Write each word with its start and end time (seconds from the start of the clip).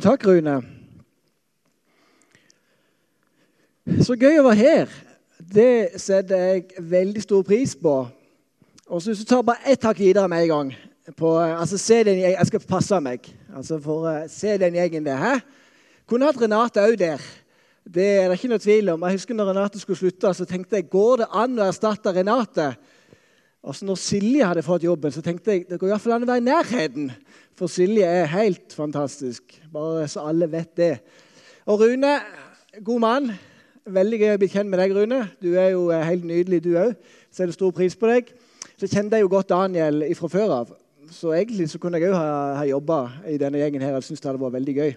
Takk, 0.00 0.22
Rune. 0.24 0.54
Så 4.00 4.14
gøy 4.16 4.38
å 4.40 4.44
være 4.46 4.56
her. 4.56 4.92
Det 5.36 6.00
setter 6.00 6.46
jeg 6.46 6.86
veldig 6.94 7.20
stor 7.20 7.42
pris 7.44 7.74
på. 7.76 7.92
Og 8.88 9.02
så 9.04 9.12
tar 9.28 9.42
bare 9.44 9.60
ett 9.68 9.84
hakk 9.84 10.00
videre 10.00 10.30
med 10.32 10.46
en 10.46 10.48
gang. 10.48 10.70
På, 11.12 11.34
altså, 11.44 11.76
se 11.76 11.98
den, 12.08 12.22
jeg 12.24 12.48
skal 12.48 12.64
passe 12.70 13.02
meg. 13.04 13.28
Altså, 13.52 13.76
for 13.84 14.08
uh, 14.08 14.24
Se 14.32 14.56
den 14.56 14.80
gjengen 14.80 15.04
der. 15.04 15.20
Hæ? 15.20 15.34
Kunne 16.08 16.30
hatt 16.30 16.40
Renate 16.40 16.88
òg 16.88 16.96
der. 16.96 17.20
Det 17.84 18.08
er 18.22 18.32
det 18.32 18.40
ikke 18.40 18.52
noe 18.54 18.64
tvil 18.64 18.94
om. 18.94 19.04
Jeg 19.04 19.20
husker 19.20 19.36
når 19.36 19.52
Renate 19.52 19.82
skulle 19.82 20.00
slutte, 20.00 20.32
så 20.32 20.48
tenkte 20.48 20.80
jeg 20.80 20.88
går 20.88 21.26
det 21.26 21.30
an 21.36 21.60
å 21.60 21.68
erstatte 21.68 22.16
Renate. 22.16 22.70
Altså 23.62 23.86
når 23.86 23.98
Silje 24.02 24.46
hadde 24.46 24.64
fått 24.66 24.82
jobben, 24.82 25.12
så 25.14 25.22
tenkte 25.22 25.54
jeg 25.54 25.66
det 25.68 25.78
går 25.78 25.86
i 25.86 25.92
hvert 25.92 26.02
fall 26.02 26.16
an 26.16 26.24
å 26.26 26.28
være 26.32 26.42
i 26.42 26.46
nærheten. 26.48 27.12
For 27.58 27.70
Silje 27.70 28.06
er 28.08 28.30
helt 28.32 28.74
fantastisk. 28.74 29.54
Bare 29.70 30.08
så 30.10 30.24
alle 30.26 30.48
vet 30.50 30.72
det. 30.78 30.92
Og 31.70 31.84
Rune, 31.84 32.16
god 32.82 33.02
mann. 33.04 33.30
Veldig 33.86 34.18
gøy 34.18 34.34
å 34.34 34.40
bli 34.42 34.50
kjent 34.50 34.70
med 34.70 34.82
deg, 34.82 34.94
Rune. 34.96 35.20
Du 35.42 35.52
er 35.54 35.72
jo 35.76 35.88
eh, 35.94 36.02
helt 36.06 36.26
nydelig, 36.26 36.62
du 36.64 36.72
òg. 36.78 36.96
Setter 37.30 37.54
stor 37.54 37.70
pris 37.74 37.94
på 37.98 38.10
deg. 38.10 38.34
Så 38.74 38.90
kjente 38.90 39.18
jeg 39.18 39.28
jo 39.28 39.30
godt 39.30 39.52
Daniel 39.54 40.02
fra 40.18 40.30
før 40.32 40.56
av. 40.58 40.74
Så 41.12 41.30
egentlig 41.36 41.68
så 41.70 41.78
kunne 41.78 42.00
jeg 42.02 42.10
òg 42.10 42.18
ha, 42.18 42.28
ha 42.58 42.66
jobba 42.66 42.98
i 43.30 43.38
denne 43.38 43.62
gjengen 43.62 43.84
her. 43.84 43.94
Jeg 44.00 44.08
syns 44.08 44.22
det 44.22 44.30
hadde 44.32 44.42
vært 44.42 44.58
veldig 44.58 44.74
gøy. 44.80 44.94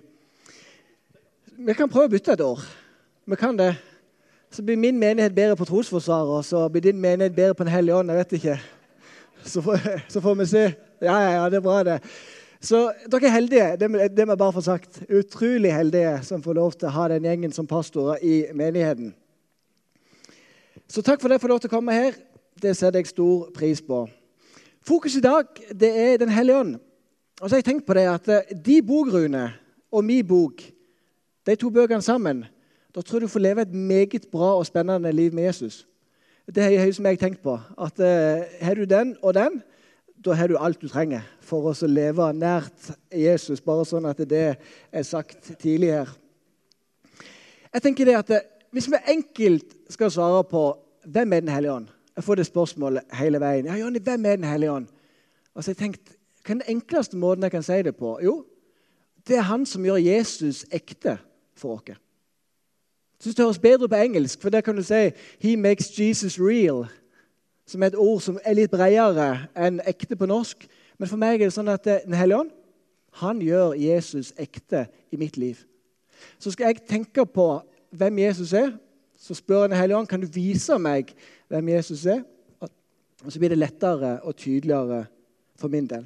Vi 1.69 1.77
kan 1.77 1.91
prøve 1.91 2.09
å 2.09 2.13
bytte 2.15 2.33
et 2.33 2.45
år. 2.45 2.65
Vi 3.29 3.37
kan 3.37 3.57
det. 3.61 3.75
Så 4.55 4.63
blir 4.63 4.77
min 4.79 4.99
menighet 4.99 5.33
bedre 5.35 5.55
på 5.59 5.65
trosforsvaret, 5.67 6.29
og 6.31 6.45
så 6.47 6.67
blir 6.71 6.81
din 6.81 6.99
menighet 7.01 7.35
bedre 7.35 7.53
på 7.53 7.63
Den 7.63 7.73
hellige 7.73 7.95
ånd. 7.95 8.11
Jeg 8.11 8.17
vet 8.17 8.35
ikke. 8.37 8.59
Så 9.43 9.61
får, 9.61 9.79
så 10.09 10.21
får 10.21 10.35
vi 10.35 10.45
se. 10.45 10.63
Ja, 11.01 11.17
ja, 11.19 11.31
ja, 11.31 11.49
det 11.49 11.57
er 11.57 11.65
bra, 11.65 11.83
det. 11.83 11.97
Så 12.61 12.79
dere 13.11 13.27
er 13.27 13.33
heldige. 13.33 13.65
Det, 13.79 13.89
må 13.91 14.31
jeg 14.31 14.37
bare 14.37 14.53
få 14.53 14.61
sagt. 14.61 15.01
Utrolig 15.09 15.73
heldige 15.73 16.23
som 16.23 16.43
får 16.43 16.55
lov 16.55 16.71
til 16.71 16.87
å 16.87 16.93
ha 16.95 17.09
den 17.11 17.27
gjengen 17.27 17.51
som 17.51 17.67
pastorer 17.67 18.23
i 18.23 18.45
menigheten. 18.55 19.11
Så 20.87 21.03
takk 21.03 21.19
for 21.19 21.29
det 21.29 21.41
for 21.43 21.51
lov 21.51 21.59
til 21.59 21.73
å 21.73 21.75
komme 21.75 21.99
her. 21.99 22.15
Det 22.55 22.77
setter 22.77 23.03
jeg 23.03 23.11
stor 23.11 23.51
pris 23.51 23.83
på. 23.83 24.05
Fokus 24.87 25.19
i 25.19 25.25
dag 25.25 25.51
det 25.75 25.91
er 25.99 26.17
Den 26.23 26.31
hellige 26.31 26.63
ånd. 26.63 26.75
Og 27.41 27.49
så 27.49 27.57
har 27.57 27.59
jeg 27.59 27.71
tenkt 27.73 27.87
på 27.87 27.99
det 27.99 28.07
at 28.07 28.31
eh, 28.31 28.55
de 28.55 28.79
bogrune 28.81 29.49
og 29.91 30.03
min 30.07 30.23
bok, 30.27 30.63
de 31.43 31.55
to 31.59 31.69
bøkene 31.69 32.01
sammen, 32.01 32.45
da 32.95 33.01
tror 33.01 33.19
jeg 33.19 33.27
du 33.27 33.31
får 33.31 33.43
leve 33.43 33.61
et 33.61 33.73
meget 33.73 34.27
bra 34.31 34.53
og 34.55 34.65
spennende 34.65 35.11
liv 35.11 35.33
med 35.33 35.43
Jesus. 35.43 35.87
Det 36.47 36.63
har 36.63 36.69
jeg, 36.69 36.95
som 36.95 37.05
jeg 37.05 37.19
tenkt 37.19 37.41
på. 37.43 37.59
At 37.81 37.99
uh, 37.99 38.45
Har 38.61 38.73
du 38.75 38.83
den 38.83 39.15
og 39.21 39.33
den, 39.33 39.63
da 40.25 40.33
har 40.33 40.47
du 40.47 40.57
alt 40.57 40.81
du 40.81 40.87
trenger 40.87 41.25
for 41.41 41.67
å 41.69 41.87
leve 41.87 42.29
nært 42.33 42.93
Jesus. 43.11 43.61
Bare 43.61 43.85
sånn 43.85 44.07
at 44.07 44.21
det 44.29 44.55
er 44.91 45.03
sagt 45.03 45.51
tidlig 45.59 45.91
her. 45.91 46.13
Jeg 47.73 47.81
tenker 47.83 48.05
det 48.05 48.15
at 48.15 48.35
Hvis 48.71 48.87
vi 48.91 48.97
enkelt 49.07 49.75
skal 49.89 50.11
svare 50.11 50.43
på 50.43 50.77
hvem 51.05 51.33
er 51.33 51.41
Den 51.41 51.53
hellige 51.53 51.71
ånd 51.71 51.87
Jeg 52.15 52.23
får 52.23 52.35
det 52.35 52.45
spørsmålet 52.45 53.03
hele 53.13 53.39
veien. 53.39 53.65
Ja, 53.65 53.75
Jonny, 53.75 53.99
hvem 53.99 54.25
er 54.25 54.35
Den 54.35 54.47
hellige 54.49 54.71
ånd? 54.71 54.87
Og 55.53 55.63
så 55.63 55.69
har 55.69 55.73
jeg 55.73 55.77
tenkt, 55.77 56.15
Hva 56.45 56.51
er 56.53 56.61
den 56.61 56.75
enkleste 56.77 57.17
måten 57.17 57.43
jeg 57.43 57.51
kan 57.51 57.63
si 57.63 57.81
det 57.81 57.95
på? 57.95 58.19
Jo, 58.23 58.45
det 59.27 59.37
er 59.37 59.49
han 59.51 59.65
som 59.65 59.83
gjør 59.85 59.97
Jesus 59.97 60.65
ekte 60.71 61.17
for 61.57 61.75
oss. 61.75 62.04
Synes 63.19 63.35
Det 63.35 63.45
høres 63.45 63.59
bedre 63.59 63.89
på 63.89 63.95
engelsk, 63.95 64.41
for 64.41 64.49
der 64.49 64.61
kan 64.61 64.75
du 64.75 64.83
si 64.83 65.09
'He 65.39 65.55
makes 65.55 65.99
Jesus 65.99 66.39
real' 66.39 66.87
som 67.65 67.83
er 67.83 67.87
et 67.87 67.97
ord 67.97 68.21
som 68.21 68.37
er 68.45 68.53
litt 68.57 68.71
bredere 68.71 69.47
enn 69.57 69.81
ekte 69.89 70.17
på 70.17 70.27
norsk. 70.29 70.67
Men 70.99 71.09
for 71.09 71.17
meg 71.17 71.41
er 71.41 71.49
det 71.49 71.55
sånn 71.57 71.71
at 71.71 71.83
Den 71.85 72.13
hellige 72.13 72.45
ånd 72.45 72.53
han 73.15 73.39
gjør 73.39 73.77
Jesus 73.79 74.33
ekte 74.37 74.87
i 75.11 75.17
mitt 75.17 75.37
liv. 75.37 75.55
Så 76.39 76.51
skal 76.51 76.65
jeg 76.73 76.83
tenke 76.87 77.25
på 77.25 77.61
hvem 77.95 78.17
Jesus 78.19 78.53
er, 78.53 78.73
så 79.17 79.33
spør 79.33 79.67
Den 79.67 79.77
hellige 79.77 79.97
ånd 79.97 80.07
kan 80.07 80.21
du 80.21 80.27
vise 80.27 80.77
meg 80.77 81.13
hvem 81.47 81.69
Jesus 81.69 82.05
er. 82.05 82.23
Og 83.23 83.31
så 83.31 83.39
blir 83.39 83.49
det 83.49 83.57
lettere 83.57 84.19
og 84.21 84.35
tydeligere 84.35 85.05
for 85.57 85.71
min 85.71 85.87
del. 85.87 86.05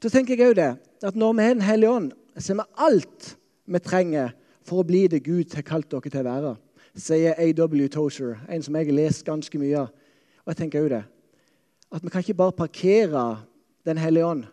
Så 0.00 0.08
tenker 0.08 0.38
jeg 0.38 0.52
òg 0.52 0.56
det, 0.56 0.76
at 1.02 1.16
Når 1.16 1.32
vi 1.32 1.42
har 1.42 1.54
Den 1.54 1.62
hellige 1.62 1.90
ånd, 1.90 2.12
så 2.38 2.52
er 2.52 2.56
vi 2.56 2.70
alt 2.78 3.36
vi 3.66 3.78
trenger 3.78 4.30
for 4.64 4.82
å 4.82 4.86
bli 4.86 5.06
det 5.10 5.24
Gud 5.26 5.54
har 5.56 5.66
kalt 5.66 5.90
dere 5.90 6.10
til 6.10 6.22
å 6.22 6.28
være, 6.28 6.54
sier 6.98 7.38
A.W. 7.40 7.88
Tosher, 7.92 8.36
en 8.48 8.62
som 8.62 8.76
jeg 8.76 8.90
har 8.90 8.98
lest 8.98 9.24
ganske 9.26 9.58
mye 9.60 9.84
av. 9.84 9.92
Og 10.42 10.52
jeg 10.52 10.60
tenker 10.64 10.84
jo 10.84 10.92
det, 10.92 11.04
at 11.92 12.02
Vi 12.02 12.08
kan 12.08 12.22
ikke 12.24 12.34
bare 12.34 12.52
parkere 12.56 13.44
Den 13.84 13.98
hellige 13.98 14.24
ånd 14.26 14.44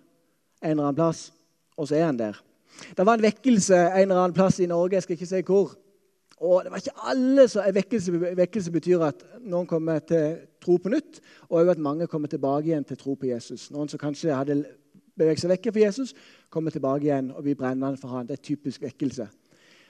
en 0.62 0.72
eller 0.72 0.84
annen 0.84 0.96
plass, 0.96 1.32
og 1.78 1.88
så 1.88 1.96
er 1.96 2.06
han 2.10 2.18
der. 2.18 2.36
Det 2.98 3.06
var 3.06 3.14
en 3.14 3.24
vekkelse 3.24 3.76
en 3.76 4.02
eller 4.02 4.24
annen 4.24 4.34
plass 4.34 4.60
i 4.60 4.66
Norge. 4.66 4.96
jeg 4.96 5.04
skal 5.04 5.16
ikke 5.16 5.26
si 5.26 5.42
hvor. 5.42 5.76
Og 6.40 6.64
det 6.64 6.72
var 6.72 6.78
ikke 6.78 7.08
alle 7.12 7.48
som 7.48 7.64
vekkelse, 7.76 8.12
vekkelse 8.36 8.72
betyr 8.72 9.02
at 9.04 9.24
noen 9.44 9.68
kommer 9.68 10.00
til 10.00 10.38
tro 10.64 10.78
på 10.78 10.90
nytt, 10.90 11.20
og 11.50 11.70
at 11.70 11.78
mange 11.78 12.08
kommer 12.08 12.28
tilbake 12.28 12.68
igjen 12.68 12.84
til 12.84 12.98
tro 12.98 13.16
på 13.16 13.28
Jesus. 13.28 13.72
Noen 13.72 13.90
som 13.90 14.00
kanskje 14.00 14.36
hadde 14.36 14.64
beveget 15.20 15.42
seg 15.42 15.52
vekk 15.52 15.72
fra 15.74 15.84
Jesus, 15.84 16.14
kommer 16.50 16.72
tilbake 16.72 17.10
igjen 17.10 17.32
og 17.32 17.44
blir 17.44 17.56
brennende 17.60 18.00
for 18.00 18.16
han. 18.16 18.28
Det 18.28 18.40
er 18.40 18.48
typisk 18.52 18.82
vekkelse. 18.82 19.28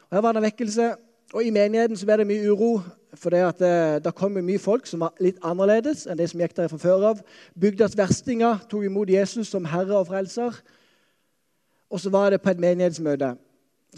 Her 0.09 0.24
var 0.25 0.34
det 0.34 0.46
vekkelse 0.47 0.96
og 1.34 1.46
I 1.46 1.52
menigheten 1.53 1.97
så 1.97 2.08
ble 2.09 2.16
det 2.18 2.25
mye 2.30 2.50
uro, 2.50 2.80
for 3.14 3.34
det, 3.34 3.42
at, 3.46 3.59
eh, 3.62 4.00
det 4.02 4.16
kom 4.18 4.31
mye 4.31 4.62
folk 4.62 4.88
som 4.90 5.03
var 5.06 5.14
litt 5.22 5.38
annerledes 5.46 6.08
enn 6.08 6.18
de 6.18 6.25
som 6.30 6.42
gikk 6.42 6.56
der 6.58 6.70
fra 6.72 6.78
før 6.81 7.06
av. 7.12 7.22
Bygdas 7.53 7.97
verstinger 7.97 8.64
tok 8.69 8.86
imot 8.86 9.09
Jesus 9.09 9.50
som 9.50 9.66
herre 9.66 9.98
og 9.98 10.08
frelser. 10.08 10.58
Og 11.90 12.02
så 12.02 12.09
var 12.09 12.30
det 12.30 12.42
på 12.42 12.50
et 12.50 12.62
menighetsmøte 12.62 13.36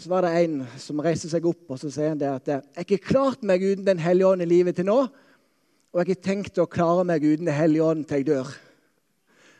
så 0.00 0.08
var 0.08 0.24
det 0.24 0.44
en 0.44 0.54
som 0.80 1.00
reiste 1.04 1.28
seg 1.28 1.44
opp 1.44 1.68
og 1.68 1.76
så 1.80 1.90
sier 1.92 2.14
han 2.14 2.20
det 2.20 2.30
at 2.30 2.46
jeg 2.48 2.62
har 2.62 2.86
ikke 2.86 3.10
klart 3.10 3.42
meg 3.44 3.60
uten 3.60 3.84
Den 3.84 3.98
hellige 4.00 4.26
ånd 4.26 4.42
i 4.42 4.48
livet 4.48 4.76
til 4.76 4.86
nå. 4.88 5.02
Og 5.02 5.98
jeg 5.98 6.00
har 6.00 6.08
ikke 6.08 6.28
tenkt 6.28 6.60
å 6.62 6.64
klare 6.64 7.04
meg 7.04 7.24
uten 7.24 7.44
Den 7.44 7.54
hellige 7.54 7.84
ånd 7.84 8.06
til 8.08 8.22
jeg 8.22 8.26
dør. 8.30 8.48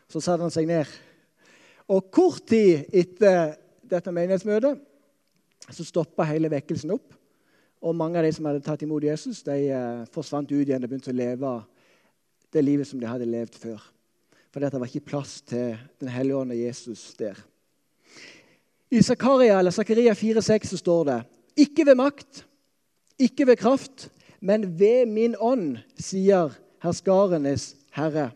Så 0.08 0.20
satte 0.20 0.40
han 0.40 0.54
seg 0.54 0.66
ned. 0.66 0.88
Og 1.88 2.08
kort 2.10 2.46
tid 2.48 2.88
etter 2.92 3.58
dette 3.84 4.12
menighetsmøtet 4.12 4.80
så 5.70 5.86
stoppa 5.86 6.26
hele 6.26 6.50
vekkelsen 6.50 6.90
opp. 6.94 7.14
Og 7.82 7.96
mange 7.98 8.18
av 8.18 8.26
de 8.26 8.32
som 8.34 8.46
hadde 8.46 8.62
tatt 8.62 8.82
imot 8.82 9.04
Jesus, 9.04 9.42
de 9.46 9.70
eh, 9.74 10.02
forsvant 10.14 10.50
ut 10.50 10.62
igjen 10.62 10.82
og 10.82 10.90
begynte 10.90 11.10
å 11.10 11.18
leve 11.18 11.54
det 12.52 12.62
livet 12.62 12.88
som 12.88 13.00
de 13.00 13.08
hadde 13.10 13.26
levd 13.26 13.56
før. 13.58 13.82
For 14.52 14.60
det 14.60 14.76
var 14.76 14.90
ikke 14.90 15.08
plass 15.14 15.40
til 15.48 15.78
Den 16.00 16.10
hellige 16.12 16.36
ånd 16.36 16.52
og 16.52 16.60
Jesus 16.60 17.14
der. 17.18 17.38
I 18.92 19.00
Zakaria, 19.02 19.56
eller 19.58 19.72
Zakaria 19.72 20.12
4,6 20.12 20.76
står 20.82 21.04
det 21.08 21.20
ikke 21.56 21.86
ved 21.88 21.96
makt, 21.96 22.42
ikke 23.18 23.46
ved 23.48 23.56
kraft, 23.56 24.10
men 24.40 24.66
ved 24.78 25.06
min 25.08 25.36
ånd, 25.40 25.78
sier 25.96 26.52
herskarenes 26.82 27.72
herre. 27.96 28.30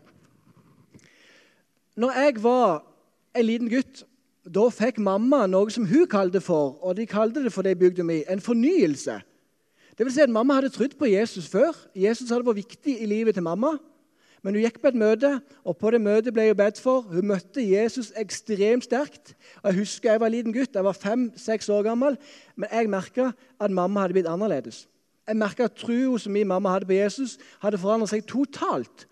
Når 1.96 2.12
jeg 2.20 2.42
var 2.44 2.84
en 3.36 3.46
liten 3.46 3.70
gutt, 3.72 4.04
da 4.54 4.68
fikk 4.70 5.00
mamma 5.02 5.46
noe 5.50 5.70
som 5.74 5.86
hun 5.90 6.06
kalte 6.10 6.40
for, 6.40 6.76
og 6.84 6.96
de 6.98 7.06
kalte 7.10 7.42
det 7.42 7.52
for 7.54 7.66
det 7.66 7.78
bygde 7.78 8.04
mi, 8.06 8.20
en 8.30 8.40
fornyelse. 8.40 9.18
Det 9.98 10.04
vil 10.04 10.12
si 10.12 10.20
at 10.20 10.30
Mamma 10.30 10.58
hadde 10.58 10.68
trodd 10.68 10.98
på 10.98 11.08
Jesus 11.08 11.46
før. 11.48 11.72
Jesus 11.96 12.28
hadde 12.30 12.44
vært 12.44 12.60
viktig 12.60 12.98
i 13.00 13.06
livet 13.08 13.34
til 13.34 13.42
mamma. 13.42 13.78
Men 14.44 14.54
hun 14.54 14.62
gikk 14.62 14.76
på 14.82 14.90
et 14.92 14.98
møte, 15.00 15.30
og 15.64 15.78
på 15.80 15.90
det 15.90 16.02
møtet 16.04 16.34
ble 16.36 16.50
hun 16.50 16.58
bedt 16.58 16.76
for. 16.78 17.06
Hun 17.08 17.30
møtte 17.32 17.64
Jesus 17.64 18.12
ekstremt 18.20 18.84
sterkt. 18.84 19.32
Jeg 19.64 19.78
husker 19.78 20.12
jeg 20.12 20.20
var 20.20 20.30
liten 20.30 20.52
gutt, 20.52 20.76
jeg 20.76 20.84
var 20.84 20.92
fem-seks 20.92 21.72
år 21.72 21.82
gammel, 21.88 22.18
men 22.54 22.68
jeg 22.70 22.92
merka 22.92 23.32
at 23.58 23.72
mamma 23.72 24.04
hadde 24.04 24.18
blitt 24.18 24.28
annerledes. 24.30 24.84
Jeg 25.26 25.40
merka 25.40 25.64
at 25.66 25.80
troa 25.80 26.20
som 26.20 26.36
min 26.36 26.46
mamma 26.46 26.76
hadde 26.76 26.86
på 26.86 27.00
Jesus, 27.00 27.38
hadde 27.64 27.80
forandret 27.80 28.12
seg 28.12 28.28
totalt. 28.28 29.08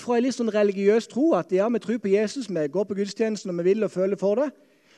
Fra 0.00 0.18
en 0.18 0.26
litt 0.26 0.34
sånn 0.34 0.52
religiøs 0.52 1.06
tro 1.12 1.30
at 1.38 1.52
ja, 1.54 1.68
vi 1.70 1.80
tror 1.80 2.02
på 2.02 2.10
Jesus, 2.10 2.50
vi 2.50 2.68
går 2.68 2.84
på 2.88 2.98
gudstjenesten 2.98 3.52
og 3.52 3.62
vi 3.62 3.70
vil 3.70 3.86
og 3.86 3.92
føler 3.94 4.18
for 4.20 4.42
det, 4.42 4.50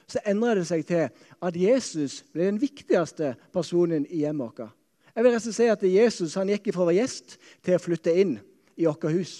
så 0.06 0.22
endra 0.26 0.54
det 0.54 0.66
seg 0.68 0.84
til 0.86 1.08
at 1.42 1.56
Jesus 1.58 2.20
ble 2.32 2.46
den 2.46 2.60
viktigste 2.62 3.34
personen 3.54 4.06
i 4.06 4.22
hjemmet 4.22 4.52
vårt. 4.58 4.74
Jeg 5.16 5.24
vil 5.24 5.38
slett 5.40 5.56
si 5.56 5.68
at 5.72 5.84
Jesus 5.88 6.36
han 6.36 6.50
gikk 6.52 6.70
fra 6.74 6.84
å 6.84 6.88
være 6.90 7.00
gjest 7.00 7.38
til 7.64 7.76
å 7.76 7.82
flytte 7.82 8.12
inn 8.12 8.36
i 8.76 8.86
vårt 8.86 9.08
hus. 9.10 9.38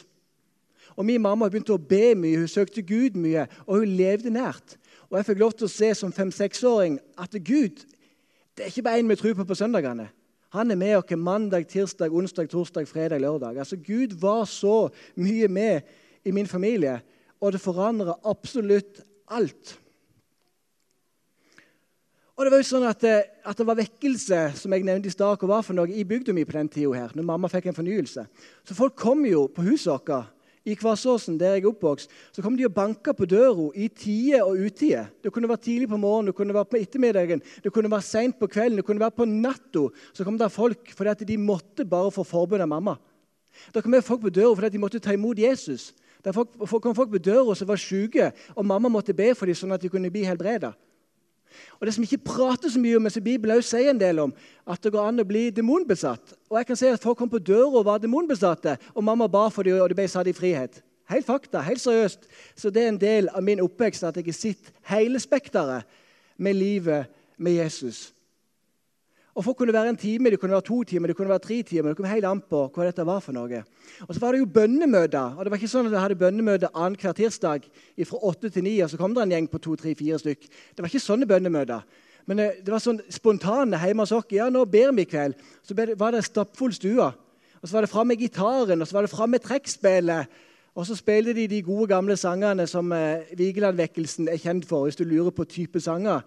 Og 0.96 1.04
Min 1.04 1.20
mamma 1.20 1.50
begynte 1.50 1.74
å 1.76 1.82
be 1.82 2.14
mye, 2.16 2.40
hun 2.40 2.48
søkte 2.48 2.82
Gud 2.82 3.18
mye, 3.20 3.44
og 3.66 3.82
hun 3.82 3.96
levde 3.98 4.32
nært. 4.32 4.78
Og 5.10 5.18
Jeg 5.18 5.28
fikk 5.28 5.42
lov 5.42 5.52
til 5.52 5.68
å 5.68 5.74
se 5.74 5.92
som 5.94 6.14
fem-seksåring 6.14 6.98
at 7.20 7.36
Gud 7.44 7.84
det 8.56 8.64
er 8.64 8.72
ikke 8.72 8.86
bare 8.86 9.02
en 9.02 9.10
vi 9.10 9.18
tror 9.20 9.34
på 9.36 9.44
på 9.44 9.54
søndagene. 9.54 10.08
Han 10.56 10.70
er 10.70 10.78
med 10.80 10.96
oss 10.96 11.12
mandag, 11.16 11.66
tirsdag, 11.68 12.12
onsdag, 12.12 12.48
torsdag, 12.48 12.88
fredag, 12.88 13.20
lørdag. 13.20 13.58
Altså 13.58 13.76
Gud 13.76 14.16
var 14.20 14.44
så 14.48 14.88
mye 15.16 15.48
med 15.48 15.80
i 16.24 16.30
min 16.30 16.46
familie, 16.46 17.00
og 17.40 17.52
det 17.52 17.60
forandrer 17.60 18.16
absolutt 18.24 19.02
alt. 19.28 19.76
Og 22.36 22.44
det 22.44 22.52
var 22.52 22.60
jo 22.60 22.68
sånn 22.68 22.84
at, 22.84 23.04
eh, 23.08 23.28
at, 23.48 23.56
det 23.56 23.64
var 23.64 23.78
vekkelse 23.78 24.38
som 24.60 24.72
jeg 24.74 24.84
nevnte 24.84 25.08
i 25.08 25.14
stad, 25.14 25.38
hva 25.40 25.48
var 25.54 25.62
for 25.64 25.76
noe 25.76 25.88
i 25.88 26.04
bygda 26.04 26.34
mi 26.36 26.44
på 26.44 26.52
den 26.52 26.68
tida 26.68 26.92
her, 26.92 27.14
når 27.16 27.24
mamma 27.24 27.48
fikk 27.48 27.70
en 27.70 27.78
fornyelse. 27.78 28.26
Så 28.60 28.76
folk 28.76 28.92
kom 29.00 29.24
jo 29.24 29.46
på 29.48 29.64
huset 29.64 29.88
vårt 29.88 30.34
i 30.66 30.74
Kvassåsen, 30.76 31.38
der 31.40 31.54
jeg 31.54 31.62
er 31.62 31.70
oppvokst, 31.70 32.12
så 32.34 32.42
kom 32.42 32.58
de 32.58 32.66
og 32.66 32.74
banka 32.74 33.14
på 33.16 33.24
døra 33.30 33.70
i 33.78 33.86
tide 33.88 34.42
og 34.42 34.58
utide. 34.66 35.06
Det 35.22 35.32
kunne 35.32 35.48
være 35.48 35.62
tidlig 35.64 35.88
på 35.88 35.96
morgenen, 36.02 36.28
det 36.28 36.36
kunne 36.36 36.56
være 36.56 36.68
på 36.72 36.80
ettermiddagen, 36.80 37.42
det 37.64 37.72
kunne 37.72 37.90
være 37.90 38.04
seint 38.04 38.36
på 38.36 38.50
kvelden, 38.50 38.82
det 38.82 38.84
kunne 38.84 39.00
være 39.00 39.14
på 39.16 39.28
natta. 39.30 39.86
Så 40.12 40.26
kom 40.26 40.36
det 40.36 40.52
folk 40.52 40.90
fordi 40.92 41.14
at 41.14 41.22
de 41.28 41.38
måtte 41.38 41.86
bare 41.88 42.10
få 42.12 42.26
forbønn 42.26 42.66
av 42.66 42.68
mamma. 42.68 42.98
Da 43.72 43.80
kom 43.80 43.94
folk 44.02 44.26
på 44.26 44.34
døra 44.34 44.52
fordi 44.58 44.68
at 44.68 44.76
de 44.76 44.82
måtte 44.82 45.00
ta 45.00 45.14
imot 45.14 45.38
Jesus. 45.38 45.94
Da 46.20 46.34
kom 46.34 46.94
folk 46.98 47.14
på 47.14 47.22
døra 47.22 47.54
som 47.54 47.70
var 47.70 47.80
syke, 47.80 48.32
og 48.52 48.66
mamma 48.66 48.90
måtte 48.92 49.14
be 49.16 49.32
for 49.38 49.46
dem 49.46 49.56
sånn 49.56 49.72
at 49.72 49.80
de 49.80 49.88
kunne 49.88 50.10
bli 50.10 50.26
helbreda. 50.26 50.74
Og 51.80 51.86
Det 51.86 51.94
som 51.94 52.04
ikke 52.04 52.24
prater 52.24 52.70
så 52.72 52.80
mye 52.80 52.96
om, 52.96 53.02
men 53.02 53.12
som 53.12 53.24
Bibelen 53.24 53.56
også 53.56 53.76
sier 53.76 53.90
en 53.90 54.00
del 54.00 54.18
om, 54.18 54.34
at 54.66 54.82
det 54.82 54.92
går 54.92 55.08
an 55.08 55.20
å 55.20 55.28
bli 55.28 55.50
demonbesatt. 55.50 56.34
Og 56.50 56.58
jeg 56.58 56.66
kan 56.66 56.76
si 56.76 56.90
at 56.90 57.02
Folk 57.02 57.18
kom 57.18 57.30
på 57.30 57.38
døra 57.38 57.80
og 57.80 57.86
var 57.86 58.02
demonbesatte, 58.02 58.76
og 58.94 59.04
mamma 59.04 59.28
ba 59.28 59.48
for 59.48 59.62
dem, 59.62 59.80
og 59.80 59.88
de 59.88 59.98
ble 59.98 60.08
satt 60.08 60.26
i 60.26 60.36
frihet. 60.36 60.82
Helt 61.10 61.26
fakta, 61.26 61.62
helt 61.62 61.80
seriøst. 61.80 62.26
Så 62.56 62.70
det 62.70 62.82
er 62.82 62.88
en 62.88 63.00
del 63.00 63.28
av 63.30 63.44
min 63.46 63.62
oppvekst 63.62 64.04
at 64.04 64.16
jeg 64.18 64.26
har 64.26 64.34
sett 64.34 64.72
hele 64.90 65.20
spekteret 65.22 65.86
med 66.36 66.58
livet 66.58 67.06
med 67.38 67.60
Jesus. 67.60 68.15
Og 69.36 69.44
For 69.44 69.52
kunne 69.52 69.74
være 69.74 69.92
en 69.92 69.98
time, 70.00 70.30
det 70.32 70.40
kunne 70.40 70.56
være 70.56 70.64
to 70.64 70.82
timer, 70.88 71.10
det 71.10 71.16
kunne 71.16 71.28
være 71.28 71.44
tre 71.44 71.62
timer. 71.62 71.92
Det 71.92 71.98
kom 71.98 72.06
helt 72.08 72.24
an 72.24 72.40
på 72.40 72.62
hva 72.72 72.86
dette 72.88 73.04
var 73.04 73.20
for 73.20 73.36
noe. 73.36 73.58
Og 74.08 74.14
Så 74.14 74.20
var 74.20 74.32
det 74.32 74.40
jo 74.40 74.48
bønnemøter. 74.48 75.36
og 75.36 75.44
Det 75.44 75.50
var 75.52 75.60
ikke 75.60 75.68
sånn 75.68 75.86
at 75.86 75.92
vi 75.92 76.00
hadde 76.00 76.16
bønnemøte 76.16 76.72
annenhver 76.72 77.12
tirsdag 77.12 77.68
fra 78.08 78.22
åtte 78.24 78.50
til 78.50 78.64
ni, 78.64 78.80
og 78.80 78.88
så 78.90 78.96
kom 78.96 79.12
det 79.14 79.22
en 79.22 79.34
gjeng 79.36 79.50
på 79.52 79.60
to, 79.60 79.76
tre, 79.76 79.94
fire 79.94 80.18
stykk. 80.18 80.40
Det 80.72 80.80
var 80.80 80.88
ikke 80.88 81.04
sånne 81.04 81.28
bønnemøter. 81.28 81.84
Men 82.26 82.40
eh, 82.40 82.56
det 82.64 82.72
var 82.72 82.80
sånn 82.80 83.02
spontane 83.12 83.76
hjemme 83.76 84.06
hos 84.06 84.16
oss. 84.16 84.24
Ja, 84.32 84.48
nå 84.48 84.64
ber 84.64 84.96
vi 84.96 85.04
i 85.04 85.10
kveld. 85.10 85.36
Så 85.62 85.76
var 85.76 86.16
det 86.16 86.24
stappfull 86.24 86.72
stue. 86.72 87.12
Og 87.60 87.68
så 87.68 87.76
var 87.76 87.84
det 87.84 87.92
fram 87.92 88.08
med 88.08 88.18
gitaren, 88.18 88.80
og 88.80 88.88
så 88.88 88.96
var 88.96 89.04
det 89.04 89.12
fram 89.12 89.30
med 89.36 89.44
trekkspillet. 89.44 90.42
Og 90.76 90.84
så 90.84 90.96
spilte 90.96 91.36
de 91.36 91.46
de 91.48 91.62
gode, 91.64 91.88
gamle 91.92 92.16
sangene 92.16 92.66
som 92.68 92.88
eh, 92.92 93.28
Vigelandvekkelsen 93.36 94.28
er 94.32 94.40
kjent 94.40 94.64
for. 94.64 94.84
hvis 94.84 94.96
du 94.96 95.04
lurer 95.04 95.30
på 95.30 95.44
type 95.44 95.80
sanger. 95.80 96.24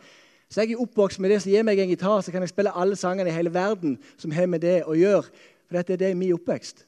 Så 0.50 0.63
jeg 0.63 0.74
er 0.74 0.81
oppvokst 0.81 1.22
med 1.22 1.30
det 1.30 1.44
som 1.44 1.51
gir 1.54 1.66
meg 1.66 1.80
en 1.80 1.92
gitar, 1.92 2.22
så 2.25 2.34
kan 2.34 2.42
jeg 2.42 2.50
spille 2.50 2.74
alle 2.74 2.98
sangene 2.98 3.30
i 3.30 3.36
hele 3.36 3.54
verden 3.54 4.00
som 4.18 4.34
har 4.34 4.48
med 4.50 4.63
det 4.66 4.80
å 4.90 4.96
gjøre. 4.98 5.30
For 5.69 5.78
dette 5.78 5.94
er 5.94 6.01
det 6.01 6.16
min 6.18 6.34
oppvekst. 6.34 6.86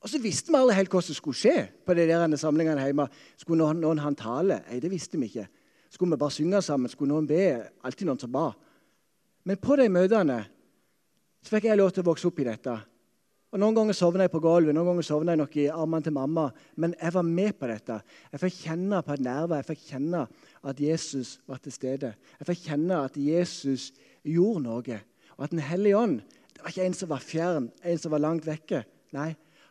Og 0.00 0.08
så 0.08 0.20
visste 0.20 0.52
vi 0.52 0.56
aldri 0.56 0.76
helt 0.76 0.92
hva 0.92 1.00
som 1.04 1.16
skulle 1.16 1.36
skje 1.36 1.56
på 1.84 1.96
de 1.96 2.06
der 2.08 2.36
samlingene 2.40 2.84
hjemme. 2.84 3.06
Skulle 3.40 3.60
noen, 3.60 3.80
noen 3.80 4.00
ha 4.00 4.12
en 4.12 4.16
tale? 4.16 4.60
Nei, 4.68 4.80
det 4.80 4.92
visste 4.92 5.20
vi 5.20 5.28
ikke. 5.28 5.46
Skulle 5.92 6.14
vi 6.14 6.20
bare 6.20 6.36
synge 6.36 6.60
sammen? 6.64 6.92
Skulle 6.92 7.12
noen 7.12 7.28
be? 7.28 7.42
Alltid 7.84 8.08
noen 8.08 8.20
som 8.20 8.32
ba. 8.32 8.50
Men 9.44 9.60
på 9.60 9.76
de 9.80 9.88
møtene 9.92 10.38
så 11.40 11.56
fikk 11.56 11.70
jeg 11.70 11.80
lov 11.80 11.92
til 11.92 12.04
å 12.04 12.10
vokse 12.10 12.28
opp 12.28 12.40
i 12.40 12.48
dette. 12.48 12.76
Og 13.50 13.58
Noen 13.58 13.74
ganger 13.74 13.96
sovna 13.98 14.26
jeg 14.26 14.30
på 14.30 14.42
gulvet, 14.44 14.74
noen 14.76 14.92
ganger 14.92 15.06
sovna 15.06 15.34
jeg 15.34 15.40
nok 15.40 15.56
i 15.58 15.70
armene 15.74 16.06
til 16.06 16.14
mamma. 16.14 16.44
Men 16.78 16.94
jeg 16.94 17.14
var 17.16 17.26
med 17.26 17.56
på 17.58 17.66
dette. 17.66 17.96
Jeg 18.30 18.42
fikk 18.44 18.58
kjenne 18.68 19.00
på 19.02 19.16
et 19.16 19.24
nerve. 19.26 19.58
Jeg 19.58 19.68
fikk 19.72 19.86
kjenne 19.88 20.20
at 20.70 20.82
Jesus 20.84 21.32
var 21.50 21.58
til 21.64 21.74
stede. 21.74 22.12
Jeg 22.38 22.50
fikk 22.52 22.62
kjenne 22.68 23.00
at 23.08 23.18
Jesus 23.18 23.88
gjorde 24.22 24.62
noe. 24.68 25.00
Og 25.34 25.44
at 25.48 25.56
Den 25.56 25.64
hellige 25.66 25.98
ånd 25.98 26.20
det 26.60 26.62
var 26.62 26.74
ikke 26.74 26.86
en 26.90 26.94
som 26.94 27.08
var 27.08 27.24
fjern, 27.24 27.66
en 27.82 27.98
som 27.98 28.12
var 28.12 28.20
langt 28.20 28.44
vekke. 28.44 28.82
Nei, 29.16 29.30